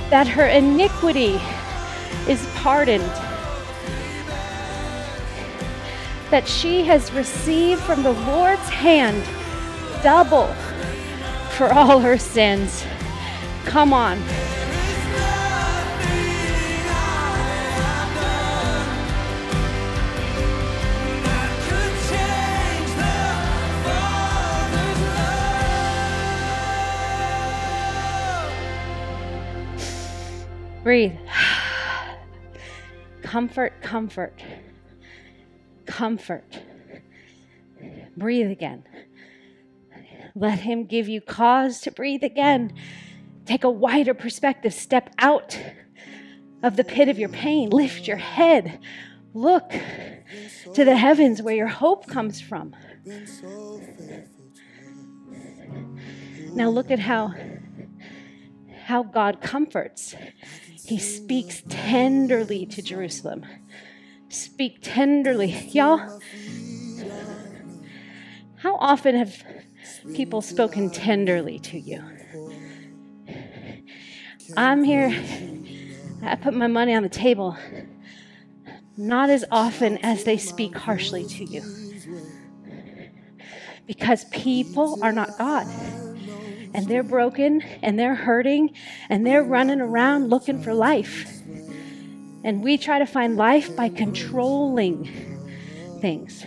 that 0.09 0.27
her 0.27 0.47
iniquity 0.47 1.38
is 2.27 2.43
pardoned, 2.57 3.05
that 6.31 6.49
she 6.49 6.83
has 6.85 7.12
received 7.12 7.83
from 7.83 8.03
the 8.03 8.12
Lord's 8.12 8.71
hand 8.71 9.23
double 10.03 10.47
for 11.59 11.71
all 11.75 12.01
her 12.01 12.16
sins. 12.16 12.87
Come 13.66 13.93
on. 13.93 14.19
Breathe. 30.83 31.12
Comfort, 33.23 33.83
comfort, 33.83 34.43
comfort. 35.87 36.59
Breathe 38.16 38.51
again. 38.51 38.85
Let 40.35 40.61
Him 40.61 40.87
give 40.87 41.07
you 41.07 41.21
cause 41.21 41.81
to 41.83 41.90
breathe 41.90 42.25
again. 42.25 42.73
Take 43.45 43.64
a 43.64 43.71
wider 43.71 44.14
perspective. 44.14 44.73
Step 44.73 45.11
out 45.19 45.59
of 46.62 46.77
the 46.77 46.85
pit 46.85 47.09
of 47.09 47.19
your 47.19 47.29
pain. 47.29 47.71
Lift 47.71 48.09
your 48.09 48.16
head. 48.16 48.81
Look 49.35 49.71
to 50.75 50.85
the 50.85 50.97
heavens 50.97 51.43
where 51.43 51.55
your 51.55 51.69
hope 51.69 52.07
comes 52.07 52.40
from. 52.40 52.75
Now 56.55 56.71
look 56.71 56.90
at 56.90 56.99
how 56.99 57.35
how 58.90 59.05
God 59.05 59.40
comforts. 59.40 60.16
He 60.85 60.99
speaks 60.99 61.62
tenderly 61.69 62.66
to 62.66 62.83
Jerusalem. 62.83 63.45
Speak 64.29 64.79
tenderly. 64.83 65.51
Y'all, 65.71 66.21
how 68.57 68.77
often 68.77 69.16
have 69.16 69.45
people 70.14 70.43
spoken 70.43 70.90
tenderly 70.90 71.59
to 71.61 71.79
you? 71.79 72.03
I'm 74.57 74.83
here, 74.83 75.14
I 76.23 76.37
put 76.37 76.55
my 76.55 76.66
money 76.66 76.95
on 76.95 77.03
the 77.03 77.09
table, 77.09 77.57
not 78.97 79.31
as 79.31 79.45
often 79.51 79.99
as 79.99 80.25
they 80.25 80.37
speak 80.37 80.77
harshly 80.77 81.25
to 81.25 81.45
you. 81.45 81.62
Because 83.87 84.25
people 84.27 84.99
are 85.03 85.12
not 85.12 85.38
God 85.38 85.66
and 86.74 86.87
they're 86.87 87.02
broken 87.02 87.62
and 87.83 87.98
they're 87.98 88.14
hurting 88.14 88.74
and 89.09 89.26
they're 89.26 89.42
running 89.42 89.80
around 89.80 90.30
looking 90.30 90.62
for 90.62 90.74
life. 90.74 91.40
And 92.42 92.62
we 92.62 92.78
try 92.78 92.98
to 92.98 93.06
find 93.06 93.37
life 93.37 93.74
by 93.76 93.88
controlling 93.88 95.04
things. 96.00 96.44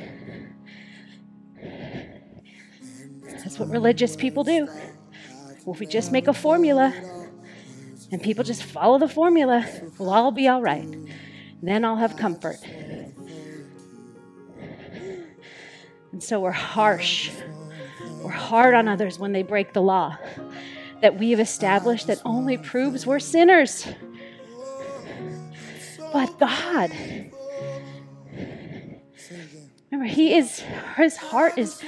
That's 3.44 3.60
what 3.60 3.70
religious 3.70 4.16
people 4.16 4.44
do. 4.44 4.68
Well, 5.66 5.74
if 5.76 5.80
we 5.80 5.86
just 5.86 6.12
make 6.12 6.28
a 6.28 6.34
formula 6.34 6.94
and 8.12 8.22
people 8.22 8.44
just 8.44 8.64
follow 8.64 8.98
the 8.98 9.08
formula, 9.08 9.66
we'll 9.98 10.10
all 10.10 10.32
be 10.32 10.48
all 10.48 10.62
right. 10.62 10.88
Then 11.62 11.86
I'll 11.86 11.98
have 11.98 12.18
comfort. 12.18 12.58
And 16.12 16.22
so 16.22 16.40
we're 16.40 16.52
harsh 16.52 17.32
we're 18.24 18.32
hard 18.32 18.74
on 18.74 18.88
others 18.88 19.20
when 19.20 19.34
they 19.34 19.44
break 19.44 19.74
the 19.74 19.82
law 19.82 20.18
that 21.02 21.20
we 21.20 21.32
have 21.32 21.40
established 21.42 22.08
that 22.08 22.22
only 22.24 22.58
proves 22.58 23.06
we're 23.06 23.20
sinners. 23.20 23.86
But 26.14 26.40
God, 26.40 26.92
remember, 29.92 30.08
He 30.08 30.36
is, 30.36 30.64
His 30.96 31.18
heart 31.18 31.58
is 31.58 31.84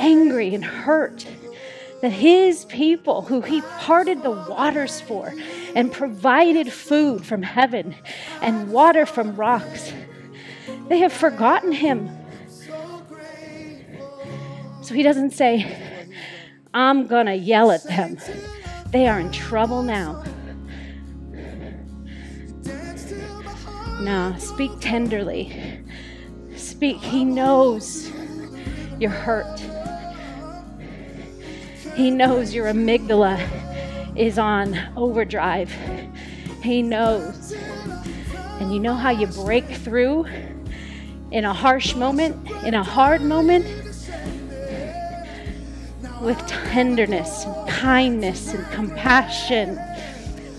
angry 0.00 0.54
and 0.54 0.64
hurt 0.64 1.24
that 2.02 2.10
His 2.10 2.64
people, 2.64 3.22
who 3.22 3.42
He 3.42 3.60
parted 3.78 4.24
the 4.24 4.30
waters 4.32 5.00
for 5.00 5.32
and 5.76 5.92
provided 5.92 6.72
food 6.72 7.24
from 7.24 7.42
heaven 7.42 7.94
and 8.40 8.72
water 8.72 9.06
from 9.06 9.36
rocks, 9.36 9.92
they 10.88 10.98
have 10.98 11.12
forgotten 11.12 11.70
Him. 11.70 12.10
So 14.90 14.96
he 14.96 15.04
doesn't 15.04 15.30
say, 15.30 16.10
I'm 16.74 17.06
going 17.06 17.26
to 17.26 17.36
yell 17.36 17.70
at 17.70 17.84
them. 17.84 18.18
They 18.90 19.06
are 19.06 19.20
in 19.20 19.30
trouble 19.30 19.84
now. 19.84 20.24
No, 24.00 24.34
speak 24.36 24.72
tenderly. 24.80 25.84
Speak. 26.56 26.96
He 26.96 27.24
knows 27.24 28.10
you're 28.98 29.10
hurt. 29.10 29.60
He 31.94 32.10
knows 32.10 32.52
your 32.52 32.66
amygdala 32.66 33.38
is 34.16 34.40
on 34.40 34.76
overdrive. 34.96 35.72
He 36.64 36.82
knows. 36.82 37.52
And 38.58 38.74
you 38.74 38.80
know 38.80 38.94
how 38.94 39.10
you 39.10 39.28
break 39.28 39.66
through 39.66 40.26
in 41.30 41.44
a 41.44 41.54
harsh 41.54 41.94
moment, 41.94 42.50
in 42.64 42.74
a 42.74 42.82
hard 42.82 43.22
moment? 43.22 43.79
With 46.20 46.38
tenderness 46.46 47.44
and 47.44 47.68
kindness 47.68 48.52
and 48.52 48.66
compassion. 48.72 49.76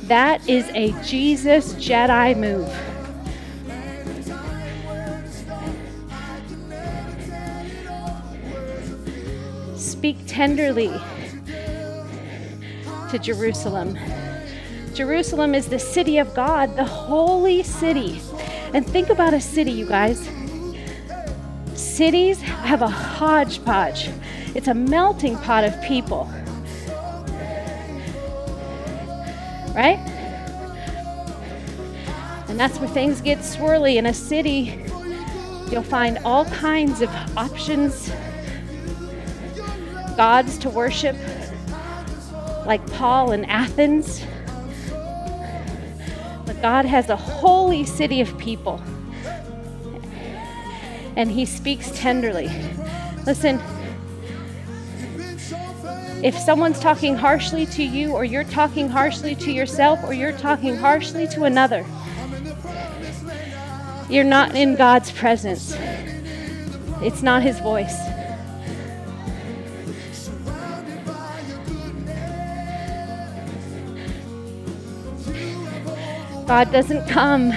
That 0.03 0.47
is 0.49 0.67
a 0.69 0.91
Jesus 1.03 1.73
Jedi 1.75 2.35
move. 2.37 2.69
Speak 9.79 10.17
tenderly 10.25 10.91
to 13.11 13.19
Jerusalem. 13.19 13.97
Jerusalem 14.93 15.53
is 15.53 15.67
the 15.67 15.79
city 15.79 16.17
of 16.17 16.33
God, 16.33 16.75
the 16.75 16.83
holy 16.83 17.61
city. 17.63 18.19
And 18.73 18.85
think 18.85 19.09
about 19.09 19.33
a 19.33 19.41
city, 19.41 19.71
you 19.71 19.85
guys. 19.85 20.29
Cities 21.75 22.41
have 22.41 22.81
a 22.81 22.87
hodgepodge 22.87 24.09
it's 24.53 24.67
a 24.67 24.73
melting 24.73 25.37
pot 25.37 25.63
of 25.63 25.81
people. 25.81 26.29
Right? 29.73 29.99
And 32.49 32.59
that's 32.59 32.79
where 32.79 32.89
things 32.89 33.21
get 33.21 33.39
swirly. 33.39 33.95
In 33.95 34.05
a 34.07 34.13
city, 34.13 34.83
you'll 35.71 35.83
find 35.83 36.17
all 36.25 36.43
kinds 36.45 37.01
of 37.01 37.09
options, 37.37 38.11
gods 40.17 40.57
to 40.57 40.69
worship, 40.69 41.15
like 42.65 42.85
Paul 42.91 43.31
in 43.31 43.45
Athens. 43.45 44.21
But 46.45 46.61
God 46.61 46.83
has 46.83 47.09
a 47.09 47.15
holy 47.15 47.85
city 47.85 48.19
of 48.19 48.37
people. 48.37 48.81
And 51.15 51.31
he 51.31 51.45
speaks 51.45 51.89
tenderly. 51.91 52.49
Listen, 53.25 53.61
if 56.23 56.37
someone's 56.37 56.79
talking 56.79 57.15
harshly 57.15 57.65
to 57.65 57.83
you, 57.83 58.13
or 58.13 58.23
you're 58.23 58.43
talking 58.43 58.87
harshly 58.87 59.35
to 59.35 59.51
yourself, 59.51 59.99
or 60.03 60.13
you're 60.13 60.31
talking 60.31 60.75
harshly 60.75 61.27
to 61.29 61.45
another, 61.45 61.85
you're 64.09 64.23
not 64.23 64.55
in 64.55 64.75
God's 64.75 65.11
presence. 65.11 65.75
It's 67.01 67.23
not 67.23 67.41
His 67.41 67.59
voice. 67.59 67.97
God 76.45 76.71
doesn't 76.71 77.07
come 77.07 77.51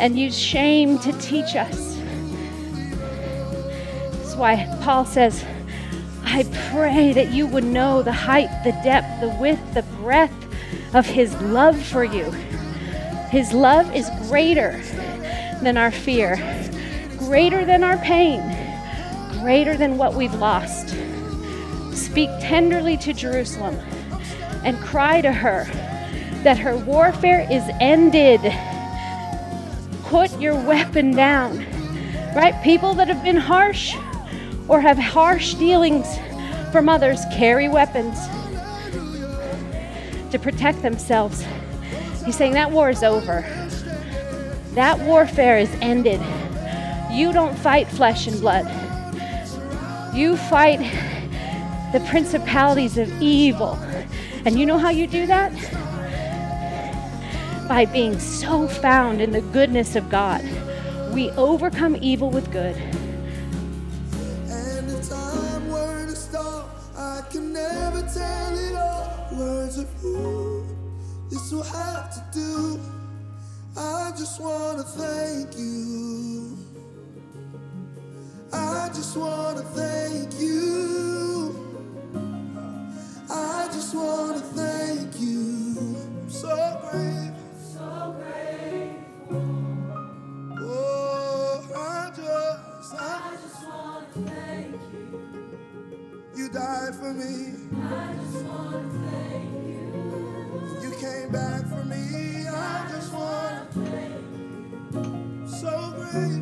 and 0.00 0.18
use 0.18 0.38
shame 0.38 0.98
to 1.00 1.12
teach 1.20 1.54
us. 1.54 1.96
That's 4.12 4.34
why 4.34 4.78
Paul 4.82 5.04
says, 5.04 5.44
I 6.36 6.44
pray 6.70 7.14
that 7.14 7.30
you 7.30 7.46
would 7.46 7.64
know 7.64 8.02
the 8.02 8.12
height, 8.12 8.50
the 8.62 8.72
depth, 8.84 9.22
the 9.22 9.30
width, 9.40 9.72
the 9.72 9.84
breadth 10.02 10.34
of 10.94 11.06
His 11.06 11.34
love 11.40 11.82
for 11.82 12.04
you. 12.04 12.30
His 13.30 13.54
love 13.54 13.96
is 13.96 14.10
greater 14.28 14.78
than 15.62 15.78
our 15.78 15.90
fear, 15.90 16.36
greater 17.16 17.64
than 17.64 17.82
our 17.82 17.96
pain, 17.96 18.42
greater 19.40 19.78
than 19.78 19.96
what 19.96 20.12
we've 20.12 20.34
lost. 20.34 20.90
Speak 21.94 22.28
tenderly 22.38 22.98
to 22.98 23.14
Jerusalem 23.14 23.76
and 24.62 24.78
cry 24.80 25.22
to 25.22 25.32
her 25.32 25.64
that 26.42 26.58
her 26.58 26.76
warfare 26.76 27.48
is 27.50 27.62
ended. 27.80 28.42
Put 30.02 30.38
your 30.38 30.54
weapon 30.66 31.16
down. 31.16 31.64
Right? 32.36 32.54
People 32.62 32.92
that 32.92 33.08
have 33.08 33.24
been 33.24 33.38
harsh 33.38 33.96
or 34.68 34.82
have 34.82 34.98
harsh 34.98 35.54
dealings 35.54 36.18
from 36.76 36.90
others 36.90 37.24
carry 37.32 37.70
weapons 37.70 38.18
to 40.30 40.38
protect 40.38 40.82
themselves. 40.82 41.42
He's 42.26 42.36
saying 42.36 42.52
that 42.52 42.70
war 42.70 42.90
is 42.90 43.02
over. 43.02 43.40
That 44.74 44.98
warfare 44.98 45.56
is 45.56 45.74
ended. 45.80 46.20
You 47.10 47.32
don't 47.32 47.56
fight 47.56 47.88
flesh 47.88 48.26
and 48.26 48.38
blood. 48.42 48.66
You 50.14 50.36
fight 50.36 50.80
the 51.94 52.00
principalities 52.10 52.98
of 52.98 53.10
evil. 53.22 53.78
And 54.44 54.60
you 54.60 54.66
know 54.66 54.76
how 54.76 54.90
you 54.90 55.06
do 55.06 55.26
that? 55.28 55.50
By 57.66 57.86
being 57.86 58.18
so 58.18 58.68
found 58.68 59.22
in 59.22 59.30
the 59.30 59.40
goodness 59.40 59.96
of 59.96 60.10
God. 60.10 60.44
We 61.14 61.30
overcome 61.30 61.96
evil 62.02 62.28
with 62.28 62.52
good. 62.52 62.76
Words 69.76 69.90
of 69.90 70.02
you, 70.04 70.66
this 71.28 71.52
will 71.52 71.62
have 71.62 72.10
to 72.14 72.38
do. 72.38 72.80
I 73.76 74.12
just 74.16 74.40
wanna 74.40 74.82
thank 74.82 75.56
you. 75.58 76.56
I 78.52 78.88
just 78.94 79.16
wanna 79.16 79.62
thank 79.62 80.40
you. 80.40 81.54
I 83.28 83.68
just 83.72 83.94
wanna 83.94 84.40
thank 84.40 85.20
you. 85.20 85.76
I'm 86.22 86.30
so 86.30 86.46
grateful. 86.90 88.16
Oh, 90.58 91.64
I 91.76 92.10
just, 92.16 92.94
I 92.94 93.36
just 93.42 93.66
wanna 93.68 94.30
thank 94.30 94.72
you. 94.92 95.36
You 96.34 96.48
died 96.48 96.94
for 96.94 97.12
me. 97.12 97.54
I 97.82 98.14
just 98.14 98.44
wanna 98.46 98.90
thank 99.10 99.50
you. 99.50 99.55
Back 101.32 101.66
for 101.68 101.84
me. 101.84 102.46
I 102.48 102.88
just 102.90 103.12
wanna 103.12 103.68
you. 103.74 105.48
So 105.48 105.92
grateful. 105.96 106.35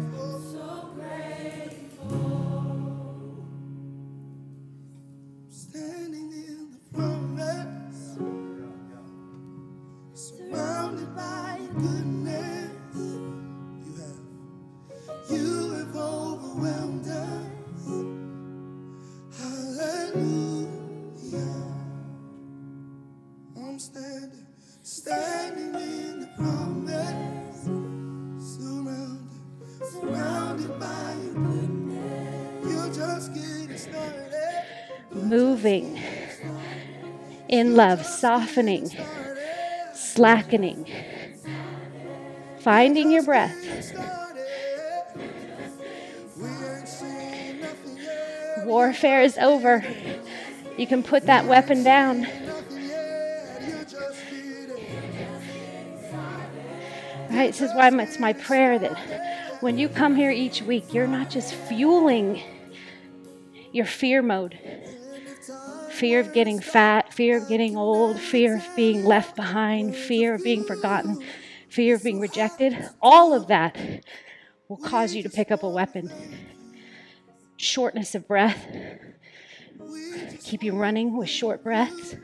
In 37.55 37.77
love, 37.77 38.05
softening, 38.05 38.91
slackening, 39.95 40.91
finding 42.59 43.13
your 43.13 43.23
breath. 43.23 43.55
Warfare 48.65 49.23
is 49.23 49.39
over. 49.39 49.85
You 50.77 50.89
can 50.89 51.05
put 51.05 51.27
that 51.27 51.47
weapon 51.47 51.85
down. 51.85 52.23
Right? 57.31 57.53
This 57.53 57.61
is 57.61 57.73
why 57.73 57.89
it's 58.03 58.19
my 58.19 58.33
prayer 58.33 58.81
that 58.81 59.63
when 59.63 59.79
you 59.79 59.89
come 59.89 60.17
here 60.17 60.33
each 60.33 60.61
week, 60.63 60.93
you're 60.93 61.07
not 61.07 61.31
just 61.31 61.55
fueling 61.55 62.43
your 63.71 63.87
fear 63.87 64.23
mode 64.23 64.59
fear 65.95 66.21
of 66.21 66.33
getting 66.33 66.61
fat, 66.61 67.04
fear 67.15 67.39
of 67.39 67.49
getting 67.49 67.77
old, 67.77 68.19
fear 68.19 68.57
of 68.57 68.69
being 68.75 69.05
left 69.05 69.37
behind, 69.37 69.95
fear 69.95 70.35
of 70.35 70.43
being 70.43 70.65
forgotten, 70.65 71.23
fear 71.69 71.95
of 71.95 72.03
being 72.03 72.19
rejected. 72.19 72.77
All 73.01 73.33
of 73.33 73.47
that 73.47 73.77
will 74.69 74.79
cause 74.79 75.15
you 75.15 75.23
to 75.23 75.31
pick 75.31 75.53
up 75.53 75.63
a 75.63 75.69
weapon. 75.69 76.11
Shortness 77.57 78.17
of 78.17 78.27
breath, 78.27 78.67
keep 80.43 80.65
you 80.65 80.73
running 80.73 81.17
with 81.17 81.29
short 81.29 81.63
breaths. 81.63 82.17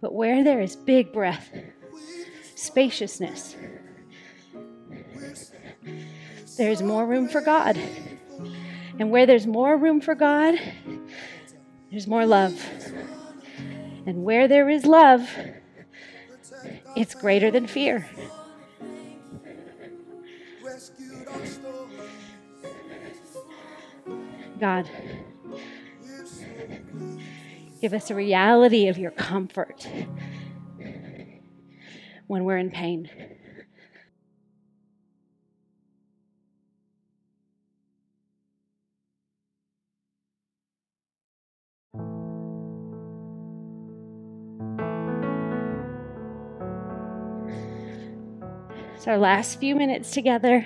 But 0.00 0.14
where 0.14 0.44
there 0.44 0.60
is 0.60 0.76
big 0.76 1.12
breath, 1.12 1.50
spaciousness, 2.54 3.56
there's 6.56 6.80
more 6.80 7.04
room 7.04 7.28
for 7.28 7.40
God. 7.40 7.76
And 8.98 9.10
where 9.10 9.26
there's 9.26 9.46
more 9.46 9.76
room 9.76 10.00
for 10.00 10.14
God, 10.14 10.54
there's 11.90 12.06
more 12.06 12.24
love. 12.24 12.54
And 14.06 14.24
where 14.24 14.48
there 14.48 14.68
is 14.68 14.86
love, 14.86 15.28
it's 16.96 17.14
greater 17.14 17.50
than 17.50 17.66
fear. 17.66 18.08
God, 24.58 24.90
give 27.80 27.94
us 27.94 28.10
a 28.10 28.14
reality 28.14 28.88
of 28.88 28.98
your 28.98 29.10
comfort 29.10 29.88
when 32.26 32.44
we're 32.44 32.58
in 32.58 32.70
pain. 32.70 33.08
It's 49.00 49.08
our 49.08 49.16
last 49.16 49.58
few 49.58 49.76
minutes 49.76 50.10
together. 50.10 50.62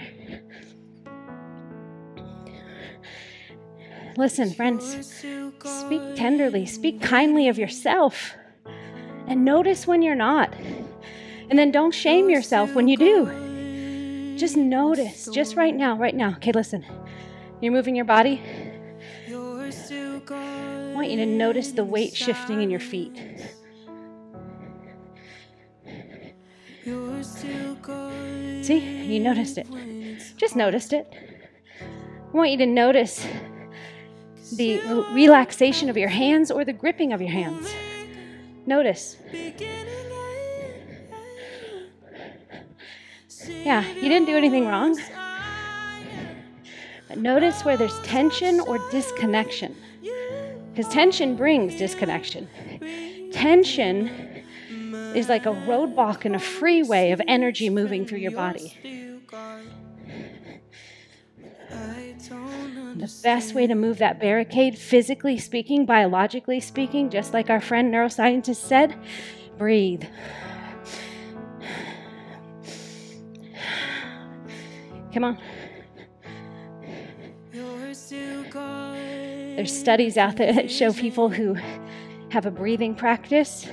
Listen, 4.16 4.50
friends, 4.50 5.22
speak 5.64 6.02
tenderly, 6.16 6.66
speak 6.66 7.00
kindly 7.00 7.46
of 7.46 7.58
yourself, 7.58 8.34
and 9.28 9.44
notice 9.44 9.86
when 9.86 10.02
you're 10.02 10.16
not. 10.16 10.52
And 11.48 11.56
then 11.56 11.70
don't 11.70 11.94
shame 11.94 12.28
yourself 12.28 12.74
when 12.74 12.88
you 12.88 12.96
do. 12.96 14.36
Just 14.36 14.56
notice, 14.56 15.28
just 15.32 15.54
right 15.54 15.76
now, 15.76 15.96
right 15.96 16.16
now. 16.16 16.30
Okay, 16.38 16.50
listen. 16.50 16.84
You're 17.60 17.72
moving 17.72 17.94
your 17.94 18.04
body. 18.04 18.42
I 19.28 20.92
want 20.92 21.08
you 21.08 21.18
to 21.18 21.26
notice 21.26 21.70
the 21.70 21.84
weight 21.84 22.16
shifting 22.16 22.62
in 22.62 22.68
your 22.68 22.80
feet. 22.80 23.16
See, 28.64 28.78
you 28.78 29.20
noticed 29.20 29.58
it. 29.58 29.66
Just 30.38 30.56
noticed 30.56 30.94
it. 30.94 31.06
I 31.82 32.34
want 32.34 32.50
you 32.50 32.56
to 32.56 32.66
notice 32.66 33.26
the 34.56 34.78
re- 34.78 35.04
relaxation 35.12 35.90
of 35.90 35.98
your 35.98 36.08
hands 36.08 36.50
or 36.50 36.64
the 36.64 36.72
gripping 36.72 37.12
of 37.12 37.20
your 37.20 37.30
hands. 37.30 37.70
Notice. 38.64 39.18
Yeah, 43.46 43.86
you 43.86 44.08
didn't 44.08 44.24
do 44.24 44.34
anything 44.34 44.66
wrong. 44.66 44.98
But 47.06 47.18
notice 47.18 47.66
where 47.66 47.76
there's 47.76 48.00
tension 48.00 48.60
or 48.60 48.78
disconnection. 48.90 49.76
Because 50.72 50.90
tension 50.90 51.36
brings 51.36 51.76
disconnection. 51.76 52.48
Tension 53.30 54.33
is 55.14 55.28
like 55.28 55.46
a 55.46 55.50
roadblock 55.50 56.24
in 56.24 56.34
a 56.34 56.38
freeway 56.38 57.12
of 57.12 57.20
energy 57.26 57.70
moving 57.70 58.04
through 58.06 58.18
your 58.18 58.32
body. 58.32 58.76
The 62.96 63.12
best 63.22 63.54
way 63.54 63.66
to 63.66 63.74
move 63.74 63.98
that 63.98 64.20
barricade, 64.20 64.78
physically 64.78 65.38
speaking, 65.38 65.84
biologically 65.84 66.60
speaking, 66.60 67.10
just 67.10 67.32
like 67.32 67.50
our 67.50 67.60
friend 67.60 67.92
neuroscientist 67.92 68.56
said, 68.56 68.96
breathe. 69.58 70.04
Come 75.12 75.24
on. 75.24 75.38
There's 79.56 79.76
studies 79.76 80.16
out 80.16 80.36
there 80.36 80.52
that 80.52 80.70
show 80.70 80.92
people 80.92 81.28
who 81.28 81.56
have 82.30 82.46
a 82.46 82.50
breathing 82.50 82.96
practice, 82.96 83.68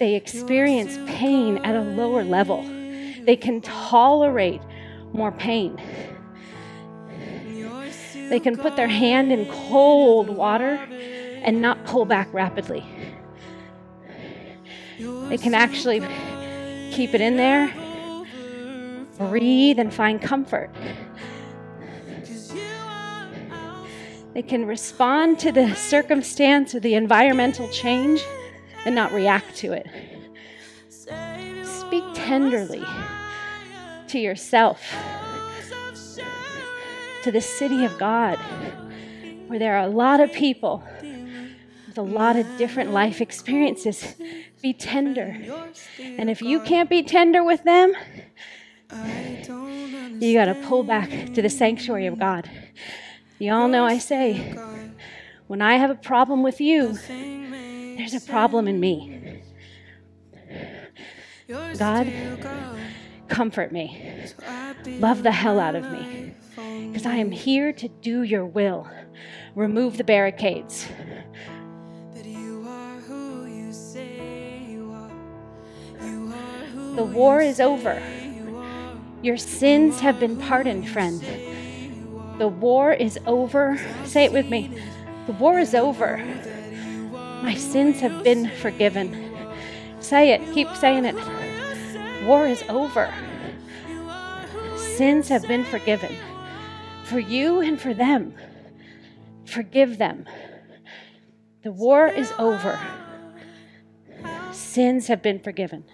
they 0.00 0.14
experience 0.14 0.98
pain 1.06 1.58
at 1.58 1.76
a 1.76 1.82
lower 1.82 2.24
level. 2.24 2.62
They 3.26 3.36
can 3.36 3.60
tolerate 3.60 4.62
more 5.12 5.30
pain. 5.30 5.78
They 8.30 8.40
can 8.40 8.56
put 8.56 8.76
their 8.76 8.88
hand 8.88 9.30
in 9.30 9.44
cold 9.46 10.30
water 10.30 10.76
and 11.42 11.60
not 11.60 11.84
pull 11.84 12.06
back 12.06 12.32
rapidly. 12.32 12.82
They 14.98 15.36
can 15.36 15.52
actually 15.52 16.00
keep 16.90 17.12
it 17.12 17.20
in 17.20 17.36
there, 17.36 17.70
breathe, 19.18 19.78
and 19.78 19.92
find 19.92 20.20
comfort. 20.20 20.70
They 24.32 24.42
can 24.42 24.64
respond 24.64 25.38
to 25.40 25.52
the 25.52 25.74
circumstance 25.74 26.74
or 26.74 26.80
the 26.80 26.94
environmental 26.94 27.68
change 27.68 28.22
and 28.84 28.94
not 28.94 29.12
react 29.12 29.56
to 29.56 29.72
it. 29.72 29.86
Speak 31.66 32.04
tenderly 32.14 32.84
to 34.08 34.18
yourself, 34.18 34.80
to 37.22 37.32
the 37.32 37.40
city 37.40 37.84
of 37.84 37.98
God, 37.98 38.38
where 39.46 39.58
there 39.58 39.76
are 39.76 39.84
a 39.84 39.90
lot 39.90 40.20
of 40.20 40.32
people 40.32 40.82
with 41.86 41.98
a 41.98 42.02
lot 42.02 42.36
of 42.36 42.46
different 42.56 42.92
life 42.92 43.20
experiences. 43.20 44.14
Be 44.62 44.72
tender. 44.72 45.36
And 45.98 46.30
if 46.30 46.40
you 46.40 46.60
can't 46.60 46.88
be 46.88 47.02
tender 47.02 47.42
with 47.42 47.64
them, 47.64 47.92
you 50.20 50.34
got 50.34 50.46
to 50.46 50.54
pull 50.66 50.84
back 50.84 51.08
to 51.34 51.42
the 51.42 51.48
sanctuary 51.48 52.06
of 52.06 52.18
God. 52.18 52.48
You 53.38 53.52
all 53.52 53.68
know 53.68 53.84
I 53.84 53.98
say, 53.98 54.54
when 55.46 55.62
I 55.62 55.76
have 55.76 55.90
a 55.90 55.94
problem 55.94 56.42
with 56.42 56.60
you, 56.60 56.98
there's 58.00 58.14
a 58.14 58.20
problem 58.20 58.66
in 58.66 58.80
me. 58.80 59.42
God, 61.78 62.10
comfort 63.28 63.72
me. 63.72 64.24
Love 64.86 65.22
the 65.22 65.30
hell 65.30 65.60
out 65.60 65.74
of 65.74 65.90
me. 65.92 66.32
Because 66.88 67.04
I 67.04 67.16
am 67.16 67.30
here 67.30 67.74
to 67.74 67.88
do 67.88 68.22
your 68.22 68.46
will. 68.46 68.88
Remove 69.54 69.98
the 69.98 70.04
barricades. 70.04 70.88
The 76.96 77.04
war 77.04 77.42
is 77.42 77.60
over. 77.60 78.02
Your 79.22 79.36
sins 79.36 80.00
have 80.00 80.18
been 80.18 80.38
pardoned, 80.38 80.88
friend. 80.88 81.20
The 82.38 82.48
war 82.48 82.94
is 82.94 83.18
over. 83.26 83.78
Say 84.04 84.24
it 84.24 84.32
with 84.32 84.48
me. 84.48 84.80
The 85.26 85.32
war 85.32 85.58
is 85.58 85.74
over. 85.74 86.16
My 87.42 87.54
sins 87.54 88.00
have 88.00 88.22
been 88.22 88.50
forgiven. 88.60 89.32
Say 90.00 90.32
it. 90.32 90.52
Keep 90.52 90.74
saying 90.76 91.04
it. 91.04 91.14
War 92.26 92.46
is 92.46 92.62
over. 92.68 93.12
Sins 94.76 95.28
have 95.28 95.46
been 95.48 95.64
forgiven. 95.64 96.14
For 97.04 97.18
you 97.18 97.60
and 97.60 97.80
for 97.80 97.94
them. 97.94 98.34
Forgive 99.46 99.98
them. 99.98 100.26
The 101.62 101.72
war 101.72 102.06
is 102.06 102.32
over. 102.38 102.78
Sins 104.52 105.06
have 105.06 105.22
been 105.22 105.40
forgiven. 105.40 105.84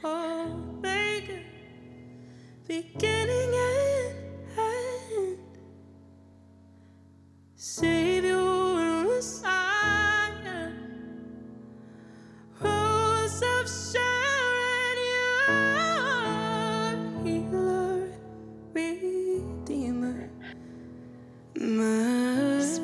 beginning 2.66 3.54
and 3.54 4.14
end. 4.58 5.38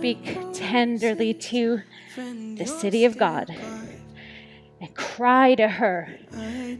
Speak 0.03 0.37
tenderly 0.53 1.33
to 1.33 1.83
the 2.17 2.67
city 2.67 3.05
of 3.05 3.17
God 3.17 3.49
and 4.81 4.93
cry 4.97 5.55
to 5.55 5.69
her 5.69 6.19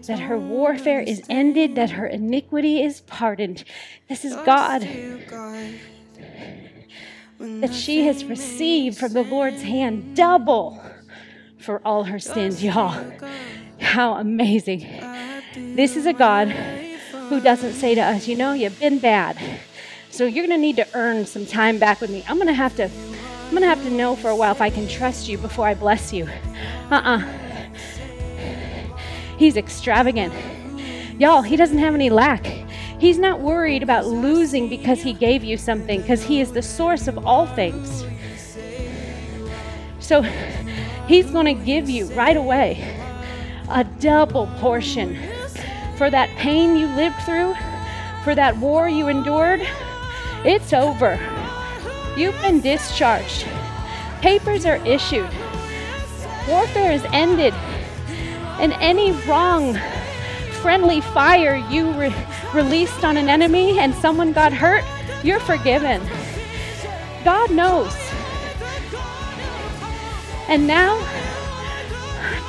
that 0.09 0.19
her 0.19 0.37
warfare 0.37 1.01
is 1.01 1.23
ended, 1.31 1.77
that 1.77 1.91
her 1.91 2.05
iniquity 2.05 2.83
is 2.83 3.03
pardoned. 3.03 3.63
This 4.09 4.25
is 4.25 4.35
God 4.45 4.83
that 7.39 7.73
she 7.73 8.07
has 8.07 8.25
received 8.25 8.99
from 8.99 9.13
the 9.13 9.23
Lord's 9.23 9.63
hand 9.63 10.17
double 10.17 10.83
for 11.59 11.81
all 11.85 12.03
her 12.03 12.19
sins, 12.19 12.65
y'all. 12.65 13.01
How 13.79 14.15
amazing. 14.15 14.81
This 15.55 15.95
is 15.95 16.07
a 16.07 16.13
God 16.13 16.49
who 16.49 17.41
doesn't 17.41 17.75
say 17.75 17.95
to 17.95 18.01
us, 18.01 18.27
you 18.27 18.35
know, 18.35 18.53
you've 18.53 18.81
been 18.81 18.99
bad. 18.99 19.39
So 20.11 20.25
you're 20.27 20.45
going 20.45 20.59
to 20.59 20.61
need 20.61 20.77
to 20.77 20.89
earn 20.93 21.25
some 21.25 21.47
time 21.47 21.79
back 21.79 22.01
with 22.01 22.11
me. 22.11 22.25
I'm 22.29 22.35
going 22.35 22.49
to 22.49 22.53
have 22.53 22.75
to 22.77 22.91
I'm 23.53 23.59
going 23.59 23.69
to 23.69 23.77
have 23.77 23.85
to 23.85 23.91
know 23.91 24.17
for 24.17 24.31
a 24.31 24.35
while 24.35 24.53
if 24.53 24.63
I 24.63 24.71
can 24.71 24.89
trust 24.89 25.29
you 25.29 25.37
before 25.37 25.67
I 25.67 25.75
bless 25.75 26.11
you. 26.11 26.27
Uh-uh. 26.91 27.19
He's 29.37 29.59
extravagant. 29.59 30.33
Y'all, 31.21 31.43
he 31.43 31.57
doesn't 31.57 31.77
have 31.77 31.95
any 31.95 32.09
lack. 32.09 32.47
He's 32.99 33.19
not 33.19 33.41
worried 33.41 33.83
about 33.83 34.07
losing 34.07 34.71
because 34.71 35.03
he 35.03 35.13
gave 35.13 35.45
you 35.45 35.59
something, 35.59 36.01
because 36.01 36.23
he 36.23 36.41
is 36.41 36.53
the 36.53 36.63
source 36.63 37.09
of 37.09 37.27
all 37.27 37.47
things. 37.47 38.07
So 39.99 40.23
he's 41.07 41.31
going 41.31 41.55
to 41.55 41.63
give 41.63 41.91
you 41.91 42.07
right 42.15 42.39
away 42.39 42.99
a 43.69 43.85
double 43.85 44.47
portion 44.61 45.19
for 45.99 46.09
that 46.09 46.31
pain 46.39 46.75
you 46.79 46.87
lived 46.87 47.21
through, 47.27 47.55
for 48.25 48.35
that 48.35 48.57
war 48.57 48.89
you 48.89 49.09
endured. 49.09 49.61
It's 50.43 50.73
over. 50.73 51.21
You've 52.17 52.39
been 52.43 52.61
discharged. 52.61 53.47
Papers 54.21 54.67
are 54.67 54.77
issued. 54.87 55.31
Warfare 56.47 56.93
is 56.93 57.05
ended. 57.13 57.55
And 58.61 58.75
any 58.75 59.13
wrong, 59.27 59.79
friendly 60.61 61.01
fire 61.01 61.57
you 61.71 61.91
re- 61.93 62.15
released 62.53 63.03
on 63.03 63.17
an 63.17 63.29
enemy 63.29 63.79
and 63.79 63.95
someone 63.95 64.33
got 64.33 64.53
hurt, 64.53 64.85
you're 65.25 65.41
forgiven. 65.41 66.03
God 67.25 67.51
knows. 67.51 67.97
And 70.49 70.67
now, 70.67 70.99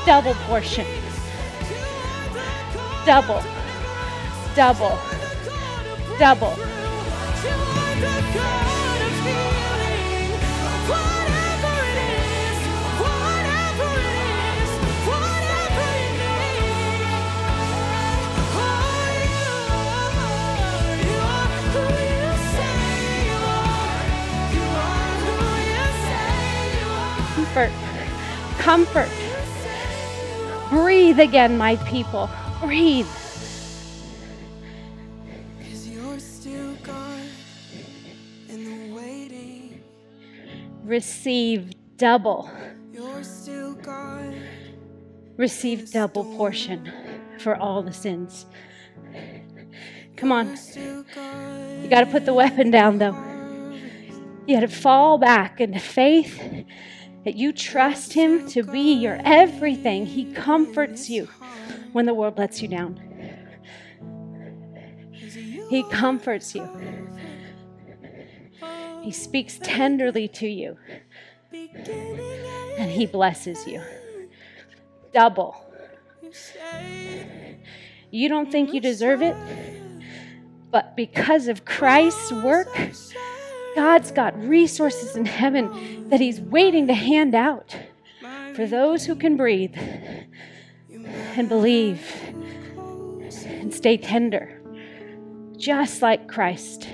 double 0.06 0.34
portion. 0.46 0.86
Double. 3.06 3.42
Double. 4.56 5.00
Double. 6.20 6.54
Comfort. 27.54 27.72
Comfort. 28.58 29.10
Breathe 30.72 31.20
again, 31.20 31.56
my 31.56 31.76
people. 31.76 32.28
Breathe. 32.60 33.06
Cause 35.60 35.88
you're 35.88 36.18
still 36.18 36.74
God 36.82 37.20
in 38.50 38.64
the 38.90 38.96
waiting. 38.96 39.84
Receive 40.84 41.74
double. 41.98 42.50
You're 42.92 43.24
still 43.24 43.76
God. 43.76 44.34
Receive 45.38 45.92
double 45.92 46.24
portion 46.36 46.92
for 47.38 47.56
all 47.56 47.84
the 47.84 47.94
sins. 47.94 48.48
Come 50.18 50.32
on. 50.32 50.58
You 50.76 51.88
got 51.88 52.00
to 52.00 52.08
put 52.08 52.26
the 52.26 52.34
weapon 52.34 52.72
down, 52.72 52.98
though. 52.98 53.16
You 54.48 54.56
got 54.56 54.62
to 54.62 54.68
fall 54.68 55.20
back 55.20 55.62
into 55.62 55.78
faith 55.80 56.66
that 57.26 57.36
you 57.36 57.54
trust 57.54 58.14
Him 58.14 58.48
to 58.50 58.64
be 58.64 58.94
your 58.94 59.20
everything. 59.24 60.06
He 60.06 60.34
comforts 60.34 61.10
you 61.10 61.28
when 61.92 62.06
the 62.06 62.14
world 62.14 62.38
lets 62.38 62.62
you 62.62 62.68
down, 62.68 63.00
He 65.70 65.84
comforts 65.84 66.56
you. 66.56 66.68
He 69.02 69.12
speaks 69.12 69.60
tenderly 69.62 70.28
to 70.30 70.48
you, 70.48 70.78
and 71.52 72.90
He 72.90 73.06
blesses 73.06 73.68
you. 73.68 73.82
Double. 75.14 75.56
You 78.10 78.30
don't 78.30 78.52
think 78.52 78.74
you 78.74 78.80
deserve 78.80 79.22
it, 79.22 79.36
but 80.72 80.96
because 80.96 81.48
of 81.48 81.66
Christ's 81.66 82.32
work, 82.32 82.70
God's 83.76 84.12
got 84.12 84.38
resources 84.44 85.16
in 85.16 85.26
heaven 85.26 86.10
that 86.10 86.20
He's 86.20 86.40
waiting 86.40 86.88
to 86.88 86.94
hand 86.94 87.36
out 87.36 87.76
for 88.56 88.68
those 88.68 89.06
who 89.06 89.16
can 89.16 89.36
breathe 89.36 89.76
and 90.90 91.50
believe 91.50 92.02
and 93.46 93.74
stay 93.74 93.98
tender, 93.98 94.62
just 95.58 96.02
like 96.02 96.28
Christ. 96.28 96.88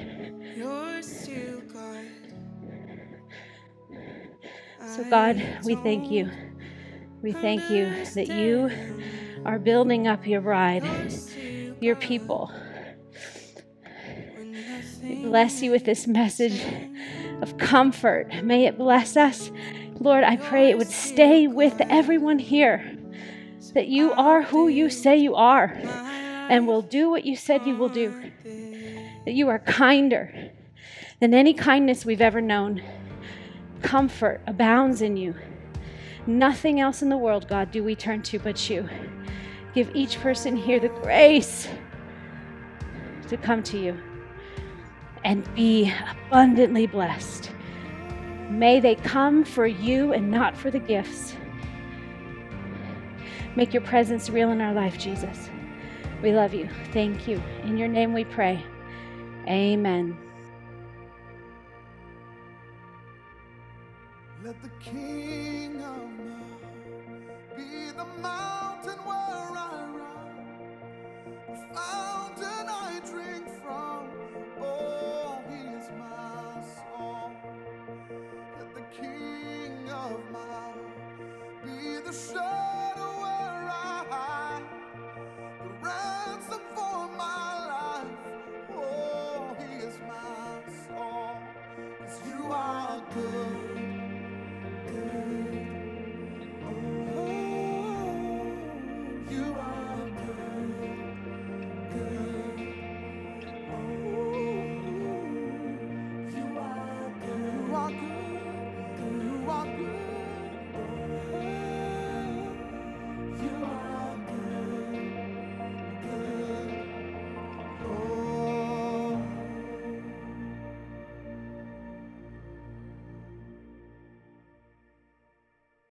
So, 4.88 5.03
God, 5.09 5.41
we 5.65 5.75
thank 5.75 6.11
you. 6.11 6.30
We 7.21 7.32
thank 7.34 7.69
you 7.69 7.86
that 8.15 8.27
you 8.27 8.69
are 9.45 9.59
building 9.59 10.07
up 10.07 10.25
your 10.25 10.41
bride, 10.41 10.84
your 11.82 11.95
people. 11.95 12.51
Bless 15.10 15.64
you 15.64 15.72
with 15.72 15.86
this 15.86 16.05
message 16.05 16.64
of 17.41 17.57
comfort. 17.57 18.43
May 18.43 18.66
it 18.66 18.78
bless 18.78 19.18
us. 19.18 19.49
Lord, 19.99 20.24
I 20.24 20.38
pray 20.38 20.70
it 20.70 20.78
would 20.78 20.91
stay 20.91 21.47
with 21.47 21.82
everyone 21.82 22.38
here 22.38 22.95
that 23.74 23.88
you 23.88 24.12
are 24.14 24.43
who 24.43 24.68
you 24.68 24.89
say 24.91 25.18
you 25.18 25.34
are 25.34 25.74
and 26.49 26.68
will 26.68 26.84
do 26.84 27.10
what 27.10 27.26
you 27.26 27.36
said 27.36 27.66
you 27.66 27.76
will 27.76 27.89
do. 27.89 28.14
That 29.26 29.34
you 29.34 29.49
are 29.49 29.57
kinder 29.57 30.51
than 31.20 31.34
any 31.34 31.55
kindness 31.55 32.05
we've 32.05 32.22
ever 32.22 32.39
known. 32.39 32.84
Comfort 33.82 34.41
abounds 34.45 35.01
in 35.01 35.18
you. 35.18 35.34
Nothing 36.28 36.80
else 36.80 37.01
in 37.01 37.10
the 37.10 37.18
world, 37.18 37.47
God, 37.47 37.72
do 37.72 37.84
we 37.84 37.95
turn 37.95 38.22
to 38.24 38.38
but 38.38 38.70
you. 38.70 38.88
Give 39.74 39.89
each 39.95 40.20
person 40.20 40.55
here 40.55 40.80
the 40.80 40.89
grace 40.89 41.68
to 43.28 43.38
come 43.38 43.64
to 43.64 43.80
you 43.80 43.97
and 45.24 45.53
be 45.55 45.93
abundantly 46.28 46.88
blessed. 46.88 47.51
May 48.49 48.80
they 48.80 48.95
come 48.95 49.43
for 49.43 49.67
you 49.67 50.13
and 50.13 50.32
not 50.32 50.57
for 50.57 50.72
the 50.72 50.80
gifts. 50.80 51.36
Make 53.55 53.74
your 53.74 53.84
presence 53.84 54.30
real 54.30 54.51
in 54.51 54.61
our 54.61 54.74
life, 54.74 54.97
Jesus. 54.97 55.49
We 56.22 56.32
love 56.34 56.53
you. 56.53 56.70
Thank 56.91 57.28
you. 57.28 57.41
In 57.63 57.78
your 57.78 57.88
name 57.88 58.13
we 58.13 58.26
pray. 58.26 58.63
Amen. 59.47 60.17
Let 64.43 64.55
the 64.61 64.70
be 67.55 67.91
the 67.91 68.05
mountain 68.22 68.99
where 69.05 69.17
I 69.17 69.86
run, 71.74 72.28